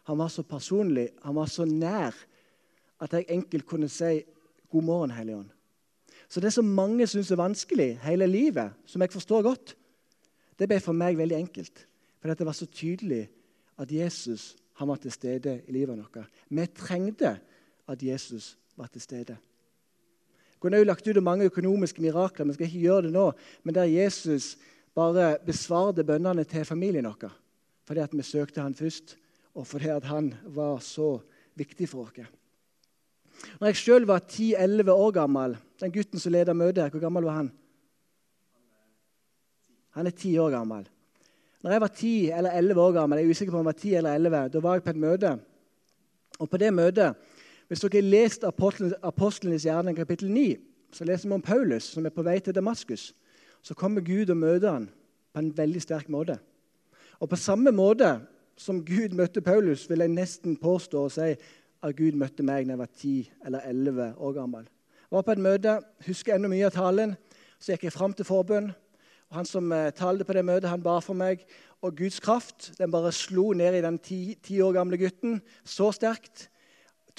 han 0.09 0.17
var 0.17 0.31
så 0.33 0.41
personlig, 0.41 1.11
han 1.21 1.35
var 1.37 1.51
så 1.53 1.67
nær, 1.69 2.15
at 2.99 3.13
jeg 3.13 3.27
enkelt 3.29 3.67
kunne 3.69 3.89
si 3.93 4.23
'God 4.71 4.83
morgen, 4.83 5.11
Hellige 5.11 5.37
ånd'. 5.37 5.53
Så 6.29 6.39
det 6.39 6.53
som 6.53 6.65
mange 6.65 7.07
syns 7.07 7.31
er 7.31 7.35
vanskelig 7.35 7.99
hele 8.01 8.27
livet, 8.27 8.71
som 8.85 9.01
jeg 9.01 9.11
forstår 9.11 9.41
godt, 9.41 9.75
det 10.59 10.67
ble 10.67 10.79
for 10.79 10.93
meg 10.93 11.17
veldig 11.17 11.37
enkelt. 11.37 11.87
For 12.19 12.27
dette 12.27 12.45
var 12.45 12.57
så 12.57 12.65
tydelig 12.65 13.29
at 13.79 13.91
Jesus 13.91 14.55
han 14.79 14.87
var 14.87 14.99
til 15.03 15.11
stede 15.11 15.59
i 15.67 15.75
livet 15.75 15.97
vårt. 15.97 16.29
Vi 16.47 16.65
trengte 16.71 17.33
at 17.87 18.03
Jesus 18.03 18.57
var 18.77 18.87
til 18.87 19.01
stede. 19.01 19.35
Jeg 19.35 20.59
kunne 20.59 20.77
også 20.77 20.87
lagt 20.87 21.07
ut 21.07 21.23
mange 21.23 21.47
økonomiske 21.47 22.01
mirakler, 22.01 22.45
men 22.45 22.53
skal 22.53 22.67
ikke 22.67 22.85
gjøre 22.85 23.01
det 23.07 23.11
nå. 23.11 23.31
Men 23.63 23.75
der 23.75 23.91
Jesus 23.91 24.57
bare 24.95 25.37
besvarte 25.45 26.03
bønnene 26.03 26.43
til 26.43 26.65
familien 26.65 27.07
vår 27.07 27.31
fordi 27.89 28.03
at 28.05 28.11
vi 28.13 28.21
søkte 28.21 28.61
han 28.61 28.75
først, 28.77 29.15
og 29.57 29.65
fordi 29.65 29.87
at 29.89 30.03
han 30.05 30.27
var 30.45 30.77
så 30.77 31.23
viktig 31.57 31.87
for 31.89 32.05
oss. 32.05 32.27
Når 33.57 33.71
jeg 33.71 33.79
sjøl 33.79 34.05
var 34.05 34.21
10-11 34.21 34.91
år 34.91 35.11
gammel, 35.11 35.55
den 35.81 35.91
gutten 35.91 36.21
som 36.21 36.31
leda 36.31 36.53
møtet, 36.53 36.91
hvor 36.91 37.01
gammel 37.01 37.25
var 37.25 37.39
han? 37.39 37.49
Han 39.97 40.05
er 40.05 40.13
ti 40.13 40.37
år 40.37 40.53
gammel. 40.53 40.85
Når 41.63 41.71
jeg 41.71 41.81
var 41.81 41.87
10 41.87 42.31
eller 42.31 42.51
11 42.51 42.81
år 42.81 42.91
gammel, 42.91 43.19
jeg 43.19 43.25
er 43.25 43.29
usikker 43.29 43.51
på 43.51 43.59
om 43.59 43.65
jeg 43.67 43.73
var 43.73 43.81
10 43.81 43.93
eller 43.95 44.13
11, 44.13 44.47
da 44.53 44.59
var 44.59 44.73
jeg 44.73 44.83
på 44.83 44.89
et 44.89 45.03
møte. 45.03 45.39
Og 46.39 46.49
på 46.49 46.57
det 46.57 46.73
møtet, 46.73 47.15
Hvis 47.69 47.79
dere 47.79 48.01
har 48.01 48.01
lest 48.01 48.43
Apostlenes 49.03 49.63
gjerning 49.63 49.97
kapittel 49.97 50.31
9, 50.31 50.57
så 50.91 51.05
leser 51.05 51.29
vi 51.29 51.33
om 51.33 51.41
Paulus 51.41 51.83
som 51.83 52.05
er 52.05 52.09
på 52.09 52.23
vei 52.25 52.39
til 52.39 52.55
Damaskus. 52.55 53.13
Så 53.61 53.73
kommer 53.73 54.01
Gud 54.01 54.29
og 54.29 54.37
møter 54.37 54.71
han 54.71 54.87
på 55.33 55.39
en 55.39 55.51
veldig 55.57 55.81
sterk 55.81 56.09
måte. 56.09 56.39
Og 57.19 57.29
på 57.29 57.35
samme 57.35 57.71
måte 57.71 58.19
som 58.57 58.81
Gud 58.85 59.13
møtte 59.13 59.41
Paulus, 59.41 59.89
vil 59.89 59.99
jeg 59.99 60.09
nesten 60.09 60.57
påstå 60.57 61.03
og 61.03 61.11
si 61.11 61.35
at 61.83 61.95
Gud 61.95 62.17
møtte 62.17 62.43
meg 62.43 62.65
da 62.65 62.73
jeg 62.73 62.81
var 62.81 62.89
10 62.97 63.31
eller 63.45 63.59
11 63.69 64.13
år 64.17 64.33
gammel. 64.33 64.63
Jeg 64.63 65.15
var 65.15 65.21
på 65.21 65.31
et 65.31 65.45
møte, 65.45 65.79
husker 66.07 66.35
enda 66.35 66.49
mye 66.49 66.65
av 66.65 66.73
talen. 66.73 67.15
Så 67.59 67.73
gikk 67.75 67.83
jeg 67.83 67.93
fram 67.93 68.13
til 68.13 68.25
forbønn. 68.25 68.71
Og 69.29 69.35
Han 69.37 69.45
som 69.45 69.71
eh, 69.71 69.91
talte 69.93 70.25
på 70.25 70.33
det 70.33 70.45
møtet, 70.45 70.69
han 70.69 70.83
ba 70.83 70.99
for 71.05 71.17
meg. 71.17 71.43
Og 71.85 71.95
Guds 71.95 72.19
kraft 72.19 72.71
den 72.79 72.91
bare 72.91 73.11
slo 73.15 73.51
ned 73.53 73.77
i 73.77 73.83
den 73.85 73.99
ti, 74.01 74.37
ti 74.43 74.59
år 74.61 74.73
gamle 74.75 74.97
gutten 74.99 75.39
så 75.63 75.91
sterkt. 75.95 76.49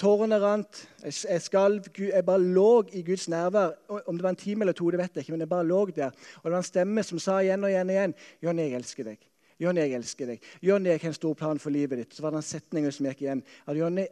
Tårene 0.01 0.39
rant. 0.41 0.83
Jeg, 1.03 1.41
skalv. 1.41 1.87
Jeg 1.97 2.25
bare 2.25 2.41
lå 2.41 2.83
i 2.97 3.03
Guds 3.05 3.27
nærvær. 3.29 3.75
Om 4.05 4.17
det 4.17 4.23
var 4.23 4.35
en 4.35 4.43
time 4.43 4.65
eller 4.65 4.75
to, 4.77 4.89
det 4.91 4.99
vet 4.99 5.15
jeg 5.15 5.25
ikke, 5.25 5.35
men 5.35 5.45
jeg 5.45 5.49
bare 5.49 5.67
lå 5.67 5.85
der. 5.95 6.11
Og 6.41 6.45
det 6.45 6.51
var 6.51 6.61
en 6.61 6.67
stemme 6.67 7.03
som 7.05 7.19
sa 7.21 7.39
igjen 7.41 7.63
og 7.63 7.69
igjen 7.69 7.89
og 7.89 7.95
igjen 7.95 8.15
Jonny, 8.41 8.67
jeg 8.67 8.79
elsker 8.81 9.09
deg. 9.11 9.27
Jonny, 9.61 9.81
jeg 9.83 9.93
elsker 9.93 10.31
deg. 10.31 10.45
Jonny, 10.65 10.89
jeg 10.89 11.01
har 11.03 11.11
en 11.11 11.19
stor 11.19 11.35
plan 11.37 11.59
for 11.61 11.69
livet 11.69 12.01
ditt. 12.01 12.15
Så 12.15 12.23
var 12.25 12.33
det 12.33 12.41
en 12.41 12.47
setning 12.47 12.87
som 12.91 13.05
gikk 13.05 13.21
igjen. 13.21 13.43
At 13.69 13.77
Jonny, 13.77 14.07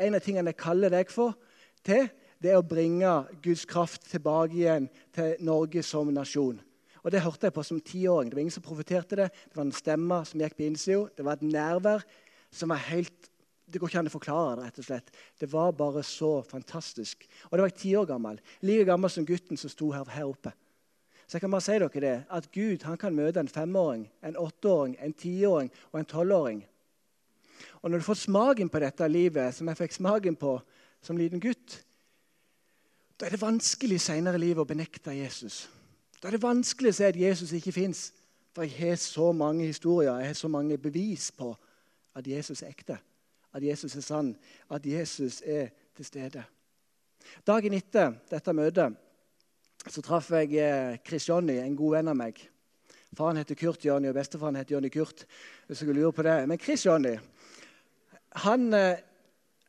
en 0.00 0.16
av 0.16 0.24
tingene 0.24 0.54
jeg 0.54 0.62
kaller 0.62 0.94
deg 0.94 1.12
for, 1.12 1.36
til, 1.84 2.08
det 2.40 2.52
er 2.52 2.60
å 2.60 2.64
bringe 2.66 3.10
Guds 3.44 3.66
kraft 3.68 4.08
tilbake 4.10 4.56
igjen 4.56 4.88
til 5.14 5.36
Norge 5.44 5.84
som 5.84 6.08
nasjon. 6.12 6.56
Og 7.06 7.12
Det 7.14 7.22
hørte 7.22 7.46
jeg 7.46 7.54
på 7.54 7.62
som 7.62 7.78
tiåring. 7.80 8.30
Det 8.30 8.34
var 8.34 8.42
ingen 8.42 8.56
som 8.56 8.64
profeterte 8.66 9.16
det. 9.16 9.28
Det 9.46 9.54
var 9.54 9.68
en 9.68 9.72
stemme 9.72 10.24
som 10.26 10.40
gikk 10.42 10.56
på 10.58 10.66
innsida. 10.66 11.04
Det 11.14 11.24
var 11.24 11.38
et 11.38 11.46
nærvær 11.46 12.02
som 12.50 12.74
var 12.74 12.82
helt 12.90 13.30
Det 13.66 13.80
går 13.82 13.90
ikke 13.90 13.98
an 13.98 14.06
å 14.06 14.10
forklare 14.14 14.56
det. 14.56 14.64
rett 14.64 14.78
og 14.78 14.84
slett. 14.86 15.08
Det 15.40 15.46
var 15.50 15.72
bare 15.72 16.02
så 16.02 16.42
fantastisk. 16.42 17.26
Og 17.50 17.50
det 17.50 17.62
var 17.62 17.70
jeg 17.70 17.78
ti 17.78 17.96
år 17.96 18.06
gammel. 18.06 18.38
Like 18.62 18.84
gammel 18.84 19.10
som 19.10 19.26
gutten 19.26 19.56
som 19.56 19.70
sto 19.70 19.90
her, 19.90 20.04
her 20.04 20.24
oppe. 20.24 20.52
Så 21.26 21.34
jeg 21.34 21.40
kan 21.40 21.50
bare 21.50 21.60
si 21.60 21.72
dere 21.72 22.00
det, 22.00 22.24
at 22.30 22.52
Gud 22.52 22.82
han 22.86 22.96
kan 22.96 23.14
møte 23.14 23.40
en 23.40 23.48
femåring, 23.48 24.06
en 24.22 24.36
åtteåring, 24.36 24.96
en 25.00 25.12
tiåring 25.12 25.70
og 25.92 25.98
en 25.98 26.06
tolvåring. 26.06 26.62
Og 27.82 27.90
når 27.90 27.98
du 27.98 28.04
får 28.04 28.14
smaken 28.14 28.68
på 28.68 28.78
dette 28.78 29.08
livet, 29.08 29.54
som 29.54 29.66
jeg 29.66 29.76
fikk 29.76 29.92
smaken 29.92 30.36
på 30.36 30.60
som 31.02 31.18
liten 31.18 31.42
gutt, 31.42 31.82
da 33.18 33.26
er 33.26 33.34
det 33.34 33.42
vanskelig 33.42 33.98
senere 34.00 34.38
i 34.38 34.44
livet 34.46 34.62
å 34.62 34.68
benekte 34.68 35.14
Jesus. 35.16 35.66
Da 36.26 36.32
er 36.32 36.40
det 36.40 36.42
vanskelig 36.42 36.90
å 36.90 36.94
si 36.96 37.04
at 37.06 37.14
Jesus 37.14 37.52
ikke 37.54 37.70
fins. 37.70 37.98
For 38.50 38.66
jeg 38.66 38.72
har 38.80 38.96
så 38.98 39.28
mange 39.30 39.68
historier, 39.68 40.16
jeg 40.18 40.32
har 40.32 40.34
så 40.34 40.48
mange 40.50 40.74
bevis 40.74 41.28
på 41.30 41.52
at 42.18 42.26
Jesus 42.26 42.64
er 42.64 42.72
ekte. 42.72 42.96
At 43.54 43.62
Jesus 43.62 43.94
er 43.94 44.02
sann, 44.02 44.32
at 44.66 44.88
Jesus 44.90 45.36
er 45.46 45.68
til 45.94 46.08
stede. 46.08 46.42
Dagen 47.46 47.76
etter 47.78 48.16
dette 48.26 48.54
møtet 48.58 48.96
så 49.86 50.02
traff 50.02 50.32
jeg 50.34 50.58
eh, 50.58 50.96
Chris 51.06 51.28
Jonny, 51.28 51.60
en 51.62 51.78
god 51.78 51.94
venn 51.94 52.10
av 52.10 52.18
meg. 52.18 52.42
Faren 53.14 53.38
heter 53.38 53.60
Kurt 53.62 53.86
Jonny, 53.86 54.10
og 54.10 54.18
bestefaren 54.18 54.58
heter 54.58 54.74
Jonny 54.74 54.90
Kurt. 54.90 55.22
hvis 55.68 55.84
jeg 55.84 55.94
lurer 55.94 56.10
på 56.10 56.26
det. 56.26 56.40
Men 56.48 56.58
Chris 56.58 56.88
Jonny 56.88 57.14
han 58.42 58.66
eh, 58.74 58.98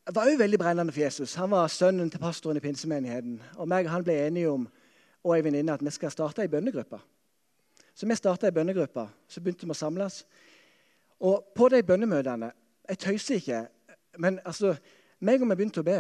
var 0.10 0.26
òg 0.26 0.42
veldig 0.42 0.58
brennende 0.58 0.98
for 0.98 1.06
Jesus. 1.06 1.38
Han 1.38 1.54
var 1.54 1.70
sønnen 1.70 2.10
til 2.10 2.26
pastoren 2.26 2.58
i 2.58 2.66
pinsemenigheten. 2.66 3.44
Og 3.62 3.70
meg 3.70 3.86
og 3.86 3.92
han 3.92 4.10
ble 4.10 4.18
enige 4.26 4.50
om 4.50 4.66
og 5.28 5.36
ei 5.36 5.44
venninne 5.44 5.76
at 5.76 5.84
vi 5.84 5.92
skal 5.92 6.14
starte 6.14 6.44
ei 6.44 6.52
bønnegruppe. 6.52 7.00
Så 7.98 8.08
vi 8.08 8.16
starta 8.16 8.48
ei 8.48 8.56
bønnegruppe. 8.56 9.08
Så 9.28 9.42
begynte 9.44 9.68
vi 9.68 9.74
å 9.74 9.78
samles. 9.78 10.22
Og 11.20 11.52
på 11.56 11.70
de 11.74 11.84
bønnemøtene 11.84 12.54
Jeg 12.88 13.00
tøyser 13.04 13.36
ikke, 13.36 13.58
men 14.24 14.38
altså, 14.48 14.70
meg 15.20 15.42
og 15.42 15.50
vi 15.50 15.56
begynte 15.60 15.82
å 15.82 15.84
be, 15.84 15.98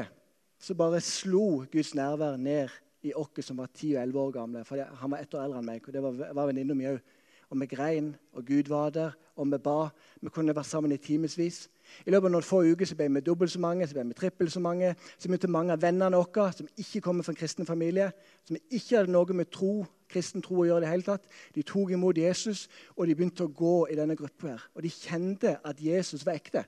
så 0.55 0.71
bare 0.77 1.01
slo 1.03 1.65
Guds 1.67 1.89
nærvær 1.97 2.37
ned 2.39 2.71
i 3.03 3.11
oss 3.11 3.43
som 3.43 3.57
var 3.59 3.67
10 3.73 3.97
og 3.97 4.03
11 4.05 4.21
år 4.21 4.31
gamle. 4.37 4.61
For 4.63 4.79
han 4.79 5.11
var 5.11 5.19
ett 5.19 5.35
år 5.35 5.43
eldre 5.43 5.59
enn 5.59 5.67
meg, 5.67 5.83
og 5.83 5.93
det 5.93 6.03
var, 6.05 6.21
var 6.31 6.47
venninna 6.47 6.77
mi 6.77 6.87
òg. 6.87 7.01
Og 7.49 7.59
vi 7.61 7.65
grein, 7.71 8.15
og 8.33 8.45
Gud 8.45 8.67
var 8.67 8.89
der, 8.89 9.11
og 9.35 9.51
vi 9.51 9.57
ba. 9.57 9.87
Vi 10.21 10.29
kunne 10.29 10.55
vært 10.55 10.67
sammen 10.67 10.91
i 10.91 10.97
timevis. 10.97 11.69
I 12.05 12.11
løpet 12.11 12.27
av 12.27 12.33
noen 12.33 12.43
få 12.43 12.59
uker 12.67 12.89
så 12.89 12.97
ble 12.99 13.07
vi 13.13 13.21
dobbelt 13.23 13.53
så 13.53 13.61
mange, 13.63 13.87
så 13.87 13.95
ble 13.95 14.03
vi 14.09 14.17
trippelt 14.17 14.51
så 14.51 14.59
mange. 14.59 14.93
Så 15.17 15.31
møtte 15.31 15.47
mange 15.47 15.75
av 15.75 15.81
vennene 15.81 16.19
våre 16.19 16.49
som 16.55 16.67
ikke 16.75 17.01
kommer 17.05 17.23
fra 17.23 17.31
en 17.31 17.39
kristen 17.39 17.67
familie, 17.69 18.09
som 18.47 18.57
ikke 18.59 18.97
hadde 18.97 19.13
noe 19.13 19.37
med 19.37 19.51
tro, 19.53 19.85
kristen 20.11 20.43
tro 20.43 20.59
å 20.61 20.67
gjøre. 20.67 20.81
det 20.83 20.91
hele 20.91 21.07
tatt. 21.07 21.29
De 21.55 21.63
tok 21.63 21.93
imot 21.95 22.17
Jesus, 22.17 22.67
og 22.97 23.07
de 23.07 23.15
begynte 23.15 23.45
å 23.45 23.53
gå 23.53 23.87
i 23.91 23.95
denne 23.95 24.15
gruppa. 24.15 24.47
her. 24.47 24.67
Og 24.75 24.83
de 24.83 24.89
kjente 24.89 25.57
at 25.63 25.79
Jesus 25.81 26.25
var 26.25 26.33
ekte. 26.33 26.65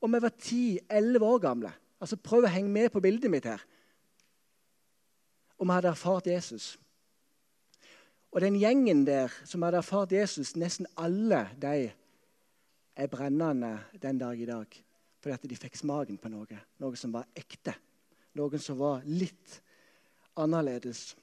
Og 0.00 0.10
vi 0.12 0.20
var 0.20 0.30
10-11 0.30 1.22
år 1.22 1.38
gamle. 1.38 1.72
Altså, 2.00 2.16
Prøv 2.16 2.44
å 2.44 2.52
henge 2.52 2.68
med 2.68 2.90
på 2.90 3.00
bildet 3.00 3.30
mitt 3.30 3.44
her. 3.44 3.62
Og 5.58 5.66
vi 5.66 5.72
hadde 5.72 5.88
erfart 5.88 6.26
Jesus. 6.26 6.76
Og 8.32 8.40
den 8.40 8.58
gjengen 8.60 9.06
der 9.06 9.32
som 9.44 9.62
hadde 9.62 9.80
erfart 9.80 10.12
Jesus, 10.12 10.56
nesten 10.56 10.86
alle 10.96 11.46
de 11.62 11.90
er 12.96 13.06
brennende 13.06 13.78
den 14.02 14.18
dag 14.18 14.40
i 14.40 14.46
dag. 14.46 14.66
Fordi 15.20 15.34
at 15.34 15.50
de 15.50 15.56
fikk 15.56 15.76
smaken 15.76 16.18
på 16.18 16.30
noe. 16.32 16.58
Noe 16.78 16.96
som 16.96 17.12
var 17.12 17.26
ekte. 17.36 17.74
Noe 18.36 18.58
som 18.60 18.78
var 18.78 19.04
litt 19.04 19.60
annerledes. 20.36 21.16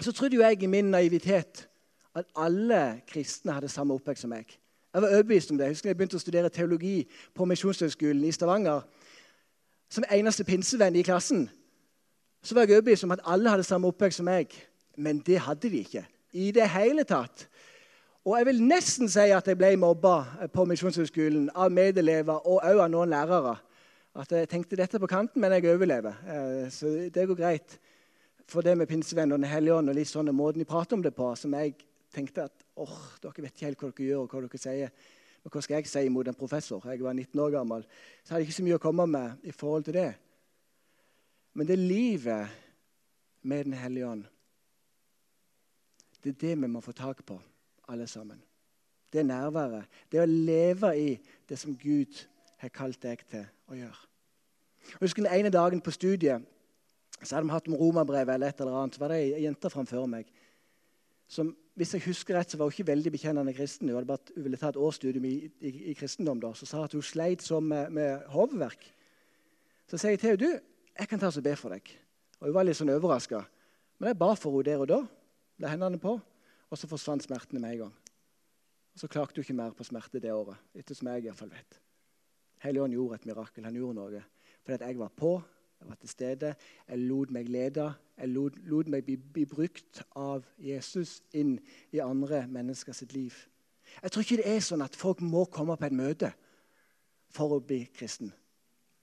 Så 0.00 0.12
trodde 0.12 0.36
jo 0.36 0.42
jeg 0.42 0.62
i 0.62 0.70
min 0.70 0.90
naivitet 0.90 1.68
at 2.14 2.26
alle 2.36 3.00
kristne 3.06 3.54
hadde 3.54 3.70
samme 3.70 3.94
oppvekst 3.94 4.26
som 4.26 4.32
meg. 4.34 4.48
Jeg 4.94 5.02
var 5.02 5.10
overbevist 5.10 5.50
om 5.50 5.58
det. 5.58 5.64
Jeg 5.66 5.74
husker 5.74 5.90
jeg 5.90 5.96
begynte 5.98 6.18
å 6.18 6.22
studere 6.22 6.50
teologi 6.50 7.02
på 7.34 7.46
Misjonshøgskolen 7.50 8.24
i 8.26 8.32
Stavanger. 8.34 8.82
Som 9.90 10.06
eneste 10.10 10.46
pinsevenn 10.46 10.96
i 10.98 11.06
klassen 11.06 11.48
så 12.44 12.54
var 12.54 12.66
jeg 12.66 12.76
overbevist 12.76 13.06
om 13.06 13.14
at 13.14 13.22
alle 13.26 13.50
hadde 13.50 13.66
samme 13.66 13.90
oppvekst 13.90 14.22
som 14.22 14.28
meg. 14.30 14.54
Men 14.96 15.18
det 15.26 15.40
hadde 15.42 15.70
de 15.70 15.82
ikke 15.82 16.04
i 16.34 16.50
det 16.54 16.66
hele 16.74 17.06
tatt. 17.08 17.46
Og 18.24 18.38
jeg 18.38 18.48
vil 18.48 18.62
nesten 18.64 19.10
si 19.12 19.26
at 19.36 19.48
jeg 19.48 19.58
ble 19.60 19.74
mobba 19.76 20.48
på 20.52 20.64
Misjonshøgskolen 20.68 21.50
av 21.54 21.72
medelever 21.74 22.46
og 22.48 22.62
òg 22.64 22.84
av 22.86 22.92
noen 22.92 23.12
lærere. 23.12 23.56
At 24.16 24.30
jeg 24.32 24.48
tenkte 24.48 24.78
dette 24.78 25.00
på 25.02 25.10
kanten, 25.10 25.42
men 25.42 25.52
jeg 25.52 25.66
overlever. 25.74 26.16
Eh, 26.24 26.70
så 26.72 26.92
det 27.12 27.26
går 27.28 27.38
greit. 27.38 27.76
For 28.48 28.64
det 28.64 28.76
med 28.78 28.88
pinsevenn 28.88 29.32
og 29.32 29.40
Den 29.40 29.50
hellige 29.50 29.74
ånd 29.74 29.90
og 29.90 29.96
litt 29.96 30.08
sånn 30.08 30.30
måten 30.36 30.62
de 30.62 30.68
prater 30.68 30.96
om 30.96 31.02
det 31.02 31.14
på, 31.16 31.30
som 31.36 31.54
jeg 31.56 31.74
tenkte 32.14 32.46
at 32.46 32.64
åh, 32.80 32.98
dere 33.22 33.44
vet 33.44 33.54
ikke 33.54 33.68
helt 33.68 33.82
hva 33.82 33.90
dere 33.90 34.08
gjør 34.08 34.24
og 34.24 34.34
hva 34.34 34.42
dere 34.44 34.60
sier. 34.62 34.92
Men 35.44 35.52
hva 35.52 35.62
skal 35.64 35.76
jeg 35.80 35.90
si 35.90 36.08
mot 36.08 36.28
en 36.28 36.38
professor? 36.38 36.84
Jeg 36.88 37.02
var 37.04 37.12
19 37.12 37.40
år 37.44 37.56
gammel. 37.58 37.84
Så 38.22 38.32
hadde 38.32 38.44
jeg 38.44 38.48
ikke 38.48 38.58
så 38.60 38.66
mye 38.68 38.78
å 38.78 38.84
komme 38.84 39.06
med 39.10 39.44
i 39.44 39.52
forhold 39.52 39.88
til 39.88 39.98
det. 39.98 40.10
Men 41.54 41.68
det 41.68 41.78
livet 41.78 42.60
med 43.44 43.64
Den 43.64 43.74
hellige 43.76 44.08
ånd, 44.08 44.24
det 46.24 46.34
er 46.34 46.40
det 46.40 46.54
vi 46.62 46.70
må 46.70 46.80
få 46.80 46.92
tak 46.92 47.24
på 47.26 47.38
alle 47.88 48.06
sammen. 48.06 48.40
Det 49.12 49.20
er 49.20 49.28
nærværet. 49.28 49.84
Det 50.10 50.18
er 50.18 50.24
å 50.24 50.30
leve 50.30 50.90
i 50.98 51.10
det 51.48 51.58
som 51.58 51.76
Gud 51.76 52.24
har 52.58 52.72
kalt 52.74 53.02
deg 53.02 53.22
til 53.30 53.44
å 53.70 53.76
gjøre. 53.78 54.00
Jeg 54.84 55.00
husker 55.00 55.22
Den 55.22 55.32
ene 55.38 55.52
dagen 55.52 55.80
på 55.80 55.92
studiet 55.94 56.42
så 57.22 57.36
hadde 57.36 57.46
vi 57.46 57.54
hatt 57.54 57.68
om 57.68 57.76
romerbrevet 57.78 58.34
eller 58.34 58.48
et 58.48 58.60
eller 58.60 58.74
annet. 58.80 58.96
Så 58.96 59.00
var 59.00 59.12
det 59.14 59.20
ei 59.22 59.44
jente 59.44 59.70
framfor 59.70 60.08
meg 60.10 60.32
som 61.28 61.54
hvis 61.74 61.94
jeg 61.96 62.04
husker 62.04 62.36
rett, 62.38 62.50
så 62.50 62.58
var 62.58 62.68
hun 62.68 62.74
ikke 62.74 62.86
veldig 62.86 63.10
bekjennende 63.10 63.54
kristen. 63.54 63.88
Hun 63.90 64.06
bare, 64.06 64.30
hun 64.36 64.44
ville 64.44 64.58
ta 64.60 64.68
et 64.70 64.78
årsstudium 64.78 65.24
i, 65.26 65.48
i, 65.58 65.72
i, 65.90 65.94
kristendom. 65.98 66.38
da, 66.40 66.52
Så 66.54 66.66
sa 66.66 66.78
hun 66.78 66.86
at 66.86 66.94
hun 66.94 67.02
sleit 67.02 67.42
sånn 67.42 67.66
med, 67.66 67.90
med 67.90 68.22
hodeverk. 68.30 68.84
Så 69.90 69.98
sier 69.98 70.14
jeg 70.14 70.20
til 70.22 70.30
henne 70.30 70.42
du, 70.44 70.60
jeg 70.94 71.10
kan 71.10 71.18
ta 71.18 71.32
og 71.32 71.42
be 71.42 71.56
for 71.58 71.74
deg. 71.74 71.90
Og 72.38 72.46
Hun 72.46 72.54
var 72.54 72.68
litt 72.68 72.78
sånn 72.78 72.92
overraska. 72.94 73.42
Men 73.98 74.12
jeg 74.12 74.20
ba 74.20 74.30
for 74.38 74.54
henne 74.54 74.68
der 74.68 74.84
og 74.84 74.90
da. 74.92 75.00
La 75.58 75.70
hendene 75.70 76.00
på. 76.02 76.18
Og 76.70 76.78
så 76.78 76.88
forsvant 76.90 77.22
smertene 77.22 77.60
med 77.62 77.76
en 77.76 77.78
gang. 77.84 77.96
Og 78.94 79.00
Så 79.00 79.08
klagde 79.08 79.36
hun 79.36 79.42
ikke 79.42 79.54
mer 79.54 79.70
på 79.70 79.84
smerte 79.84 80.20
det 80.20 80.32
året. 80.32 80.56
etter 80.74 80.94
som 80.94 81.08
jeg 81.08 81.34
fall 81.34 81.50
vet. 81.50 81.80
Helligånden 82.58 82.96
gjorde 82.96 83.14
et 83.14 83.26
mirakel. 83.26 83.64
Han 83.64 83.74
gjorde 83.74 83.94
noe. 83.94 84.22
Fordi 84.64 84.84
jeg 84.84 84.98
var 84.98 85.08
på, 85.08 85.42
jeg 85.80 85.88
var 85.88 85.94
til 85.94 86.08
stede, 86.08 86.54
jeg 86.88 86.98
lot 86.98 87.30
meg 87.30 87.48
lede. 87.48 87.94
Jeg 88.18 88.28
lot, 88.28 88.52
lot 88.64 88.88
meg 88.88 89.04
bli, 89.04 89.16
bli, 89.16 89.44
brukt 89.44 90.02
av 90.16 90.44
Jesus 90.58 91.22
inn 91.32 91.58
i 91.92 91.98
andre 91.98 92.46
mennesker 92.48 92.92
sitt 92.92 93.12
liv. 93.12 93.34
Jeg 94.02 94.10
tror 94.10 94.22
ikke 94.22 94.36
det 94.36 94.48
er 94.48 94.60
sånn 94.60 94.82
at 94.82 94.96
folk 94.96 95.20
må 95.20 95.44
komme 95.44 95.76
på 95.76 95.86
et 95.86 95.92
møte 95.92 96.32
for 97.28 97.52
å 97.52 97.60
bli 97.60 97.84
kristen. 97.94 98.32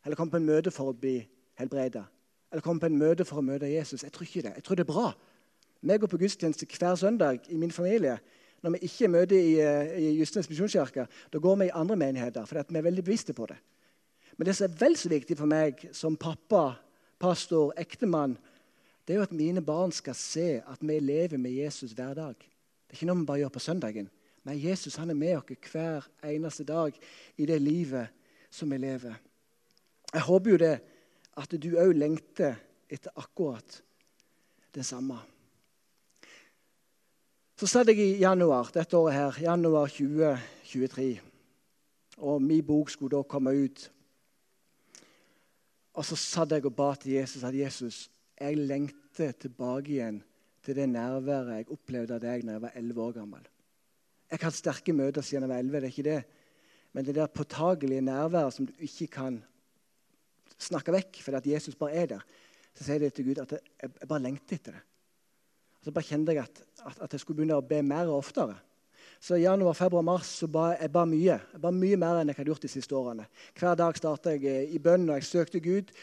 Eller 0.05 0.15
komme 0.15 0.31
på 0.31 0.37
en 0.37 0.45
møte 0.47 0.71
for 0.71 0.89
å 0.89 0.97
bli 0.97 1.19
helbreda. 1.59 2.05
Eller 2.51 2.63
komme 2.63 2.79
på 2.79 2.89
en 2.89 2.97
møte 2.97 3.25
for 3.25 3.39
å 3.39 3.45
møte 3.45 3.69
Jesus. 3.69 4.03
Jeg 4.03 4.11
tror 4.11 4.23
ikke 4.23 4.41
det. 4.41 4.55
Jeg 4.55 4.63
tror 4.63 4.75
det 4.75 4.87
er 4.87 4.93
bra 4.93 5.11
vi 5.81 5.97
går 5.97 6.07
på 6.07 6.17
gudstjeneste 6.21 6.67
hver 6.77 6.95
søndag 6.95 7.49
i 7.49 7.57
min 7.57 7.71
familie. 7.71 8.19
Når 8.61 8.75
vi 8.75 8.77
ikke 8.85 9.07
møter 9.07 9.37
i, 9.37 9.59
eh, 9.59 9.97
i 9.97 10.19
Justins 10.19 10.49
misjonskirke, 10.49 11.07
da 11.33 11.39
går 11.39 11.55
vi 11.55 11.65
i 11.65 11.73
andre 11.73 11.95
menigheter. 11.95 12.45
For 12.45 12.63
vi 12.69 12.77
er 12.77 12.81
veldig 12.81 13.03
bevisste 13.03 13.33
på 13.33 13.45
det. 13.45 13.57
Men 14.37 14.45
det 14.45 14.55
som 14.55 14.69
er 14.69 14.77
vel 14.77 14.97
så 14.97 15.09
viktig 15.09 15.37
for 15.37 15.45
meg 15.45 15.89
som 15.93 16.17
pappa, 16.17 16.75
pastor, 17.19 17.73
ektemann, 17.77 18.37
det 19.07 19.13
er 19.13 19.17
jo 19.17 19.25
at 19.27 19.31
mine 19.31 19.61
barn 19.61 19.91
skal 19.91 20.15
se 20.15 20.61
at 20.61 20.81
vi 20.81 20.99
lever 20.99 21.37
med 21.37 21.51
Jesus 21.51 21.91
hver 21.91 22.13
dag. 22.13 22.35
Det 22.37 22.93
er 22.93 22.99
ikke 22.99 23.05
noe 23.09 23.19
vi 23.19 23.25
bare 23.25 23.39
gjør 23.39 23.53
på 23.55 23.59
søndagen. 23.59 24.09
Nei, 24.45 24.57
Jesus 24.67 24.95
han 24.97 25.09
er 25.09 25.17
med 25.17 25.37
oss 25.37 25.71
hver 25.71 26.07
eneste 26.25 26.63
dag 26.63 26.95
i 27.37 27.45
det 27.45 27.61
livet 27.61 28.09
som 28.49 28.71
vi 28.71 28.77
lever. 28.77 29.13
Jeg 30.13 30.21
håper 30.21 30.51
jo 30.51 30.57
det 30.57 30.79
at 31.37 31.53
du 31.61 31.69
òg 31.79 31.93
lengter 31.95 32.57
etter 32.89 33.13
akkurat 33.15 33.81
det 34.75 34.85
samme. 34.85 35.19
Så 37.61 37.67
satt 37.69 37.91
jeg 37.91 37.99
i 38.01 38.23
januar 38.23 38.71
dette 38.73 38.97
året 38.97 39.13
her, 39.13 39.35
januar 39.43 39.91
2023, 39.93 41.19
og 42.25 42.41
min 42.41 42.63
bok 42.65 42.89
skulle 42.89 43.13
da 43.13 43.21
komme 43.29 43.53
ut. 43.53 43.83
Og 45.93 46.07
så 46.09 46.17
satt 46.17 46.55
jeg 46.55 46.65
og 46.65 46.73
ba 46.73 46.87
til 46.97 47.19
Jesus 47.19 47.45
at 47.45 47.53
Jesus, 47.53 47.99
jeg 48.33 48.57
lengter 48.57 49.37
tilbake 49.45 49.93
igjen 49.93 50.17
til 50.65 50.79
det 50.79 50.89
nærværet 50.89 51.53
jeg 51.59 51.69
opplevde 51.77 52.17
av 52.17 52.25
deg 52.25 52.49
da 52.49 52.57
jeg 52.57 52.65
var 52.65 52.81
11 52.81 53.05
år 53.05 53.15
gammel. 53.21 53.47
Jeg 54.25 54.39
har 54.39 54.47
hatt 54.49 54.57
sterke 54.63 54.97
møter 54.97 55.21
siden 55.21 55.45
jeg 55.45 55.53
var 55.53 55.61
11, 55.61 55.77
det 55.77 55.83
er 55.85 55.93
ikke 55.93 56.09
det. 56.09 56.19
Men 56.97 57.05
det 57.05 57.19
der 57.19 57.35
påtagelige 57.41 58.09
nærværet 58.09 58.57
som 58.57 58.65
du 58.65 58.73
ikke 58.81 59.13
kan 59.19 59.43
snakke 60.57 60.97
vekk 60.97 61.21
fordi 61.27 61.43
at 61.43 61.55
Jesus 61.59 61.77
bare 61.77 61.93
er 61.93 62.15
der, 62.17 62.29
så 62.73 62.89
sier 62.89 63.05
jeg 63.05 63.13
til 63.13 63.29
Gud 63.29 63.45
at 63.45 63.59
jeg, 63.59 63.75
jeg 63.85 64.09
bare 64.09 64.25
lengter 64.31 64.57
etter 64.57 64.81
det. 64.81 64.87
Så 65.81 65.91
bare 65.93 66.05
kjente 66.05 66.35
jeg 66.35 66.43
at, 66.43 66.61
at, 66.85 66.99
at, 67.01 67.13
jeg 67.13 67.23
skulle 67.23 67.41
begynne 67.41 67.57
å 67.57 67.65
be 67.65 67.81
mer 67.85 68.09
og 68.09 68.21
oftere. 68.21 68.55
Så 69.21 69.37
i 69.37 69.43
januar, 69.43 69.77
februar, 69.77 70.05
mars 70.05 70.29
så 70.41 70.49
ba 70.49 70.71
jeg 70.73 70.89
ba 70.93 71.05
mye. 71.09 71.37
Jeg 71.53 71.61
ba 71.61 71.71
mye 71.73 71.97
mer 72.01 72.21
enn 72.21 72.31
jeg 72.31 72.39
hadde 72.39 72.53
gjort 72.53 72.65
de 72.65 72.71
siste 72.71 72.97
årene. 72.97 73.27
Hver 73.57 73.77
dag 73.77 73.97
starta 73.97 74.33
jeg 74.33 74.45
eh, 74.49 74.73
i 74.73 74.81
bønn 74.81 75.09
og 75.09 75.17
jeg 75.19 75.29
søkte 75.29 75.61
Gud. 75.61 75.93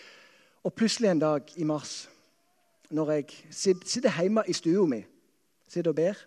Og 0.67 0.75
plutselig 0.75 1.11
en 1.11 1.23
dag 1.23 1.55
i 1.57 1.67
mars, 1.67 2.09
når 2.91 3.13
jeg 3.17 3.39
sitter 3.51 4.15
hjemme 4.21 4.43
i 4.49 4.57
stua 4.57 4.87
mi 4.89 5.03
sitter 5.69 5.93
og 5.93 5.99
ber 5.99 6.21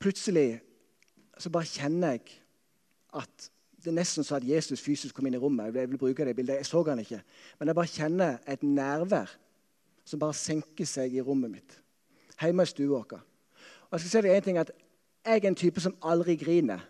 Plutselig 0.00 0.60
så 1.36 1.50
bare 1.52 1.68
kjenner 1.68 2.14
jeg 2.16 2.38
at 3.20 3.50
det 3.80 3.90
er 3.90 3.96
nesten 3.96 4.24
så 4.24 4.38
at 4.38 4.46
Jesus 4.48 4.80
fysisk 4.80 5.16
kom 5.16 5.26
inn 5.28 5.36
i 5.36 5.40
rommet. 5.40 5.74
Jeg 5.76 5.88
vil 5.90 6.00
bruke 6.00 6.24
det 6.24 6.34
bildet. 6.36 6.60
Jeg 6.60 6.68
så 6.68 6.82
han 6.88 7.00
ikke. 7.00 7.20
Men 7.58 7.68
jeg 7.68 7.76
bare 7.76 7.92
kjenner 7.92 8.38
et 8.48 8.62
nærvær 8.62 9.32
som 10.10 10.20
bare 10.20 10.34
senker 10.34 10.88
seg 10.88 11.14
i 11.14 11.22
rommet 11.22 11.52
mitt. 11.52 11.76
Hjemme 12.40 12.66
i 12.66 12.70
stua 12.70 13.02
vår. 13.02 13.20
Og 13.90 13.96
jeg 13.96 14.02
skal 14.02 14.10
si 14.10 14.22
deg 14.26 14.36
en 14.36 14.46
ting, 14.46 14.58
at 14.58 14.72
jeg 15.26 15.42
er 15.44 15.50
en 15.50 15.58
type 15.58 15.82
som 15.82 15.94
aldri 16.02 16.34
griner. 16.40 16.82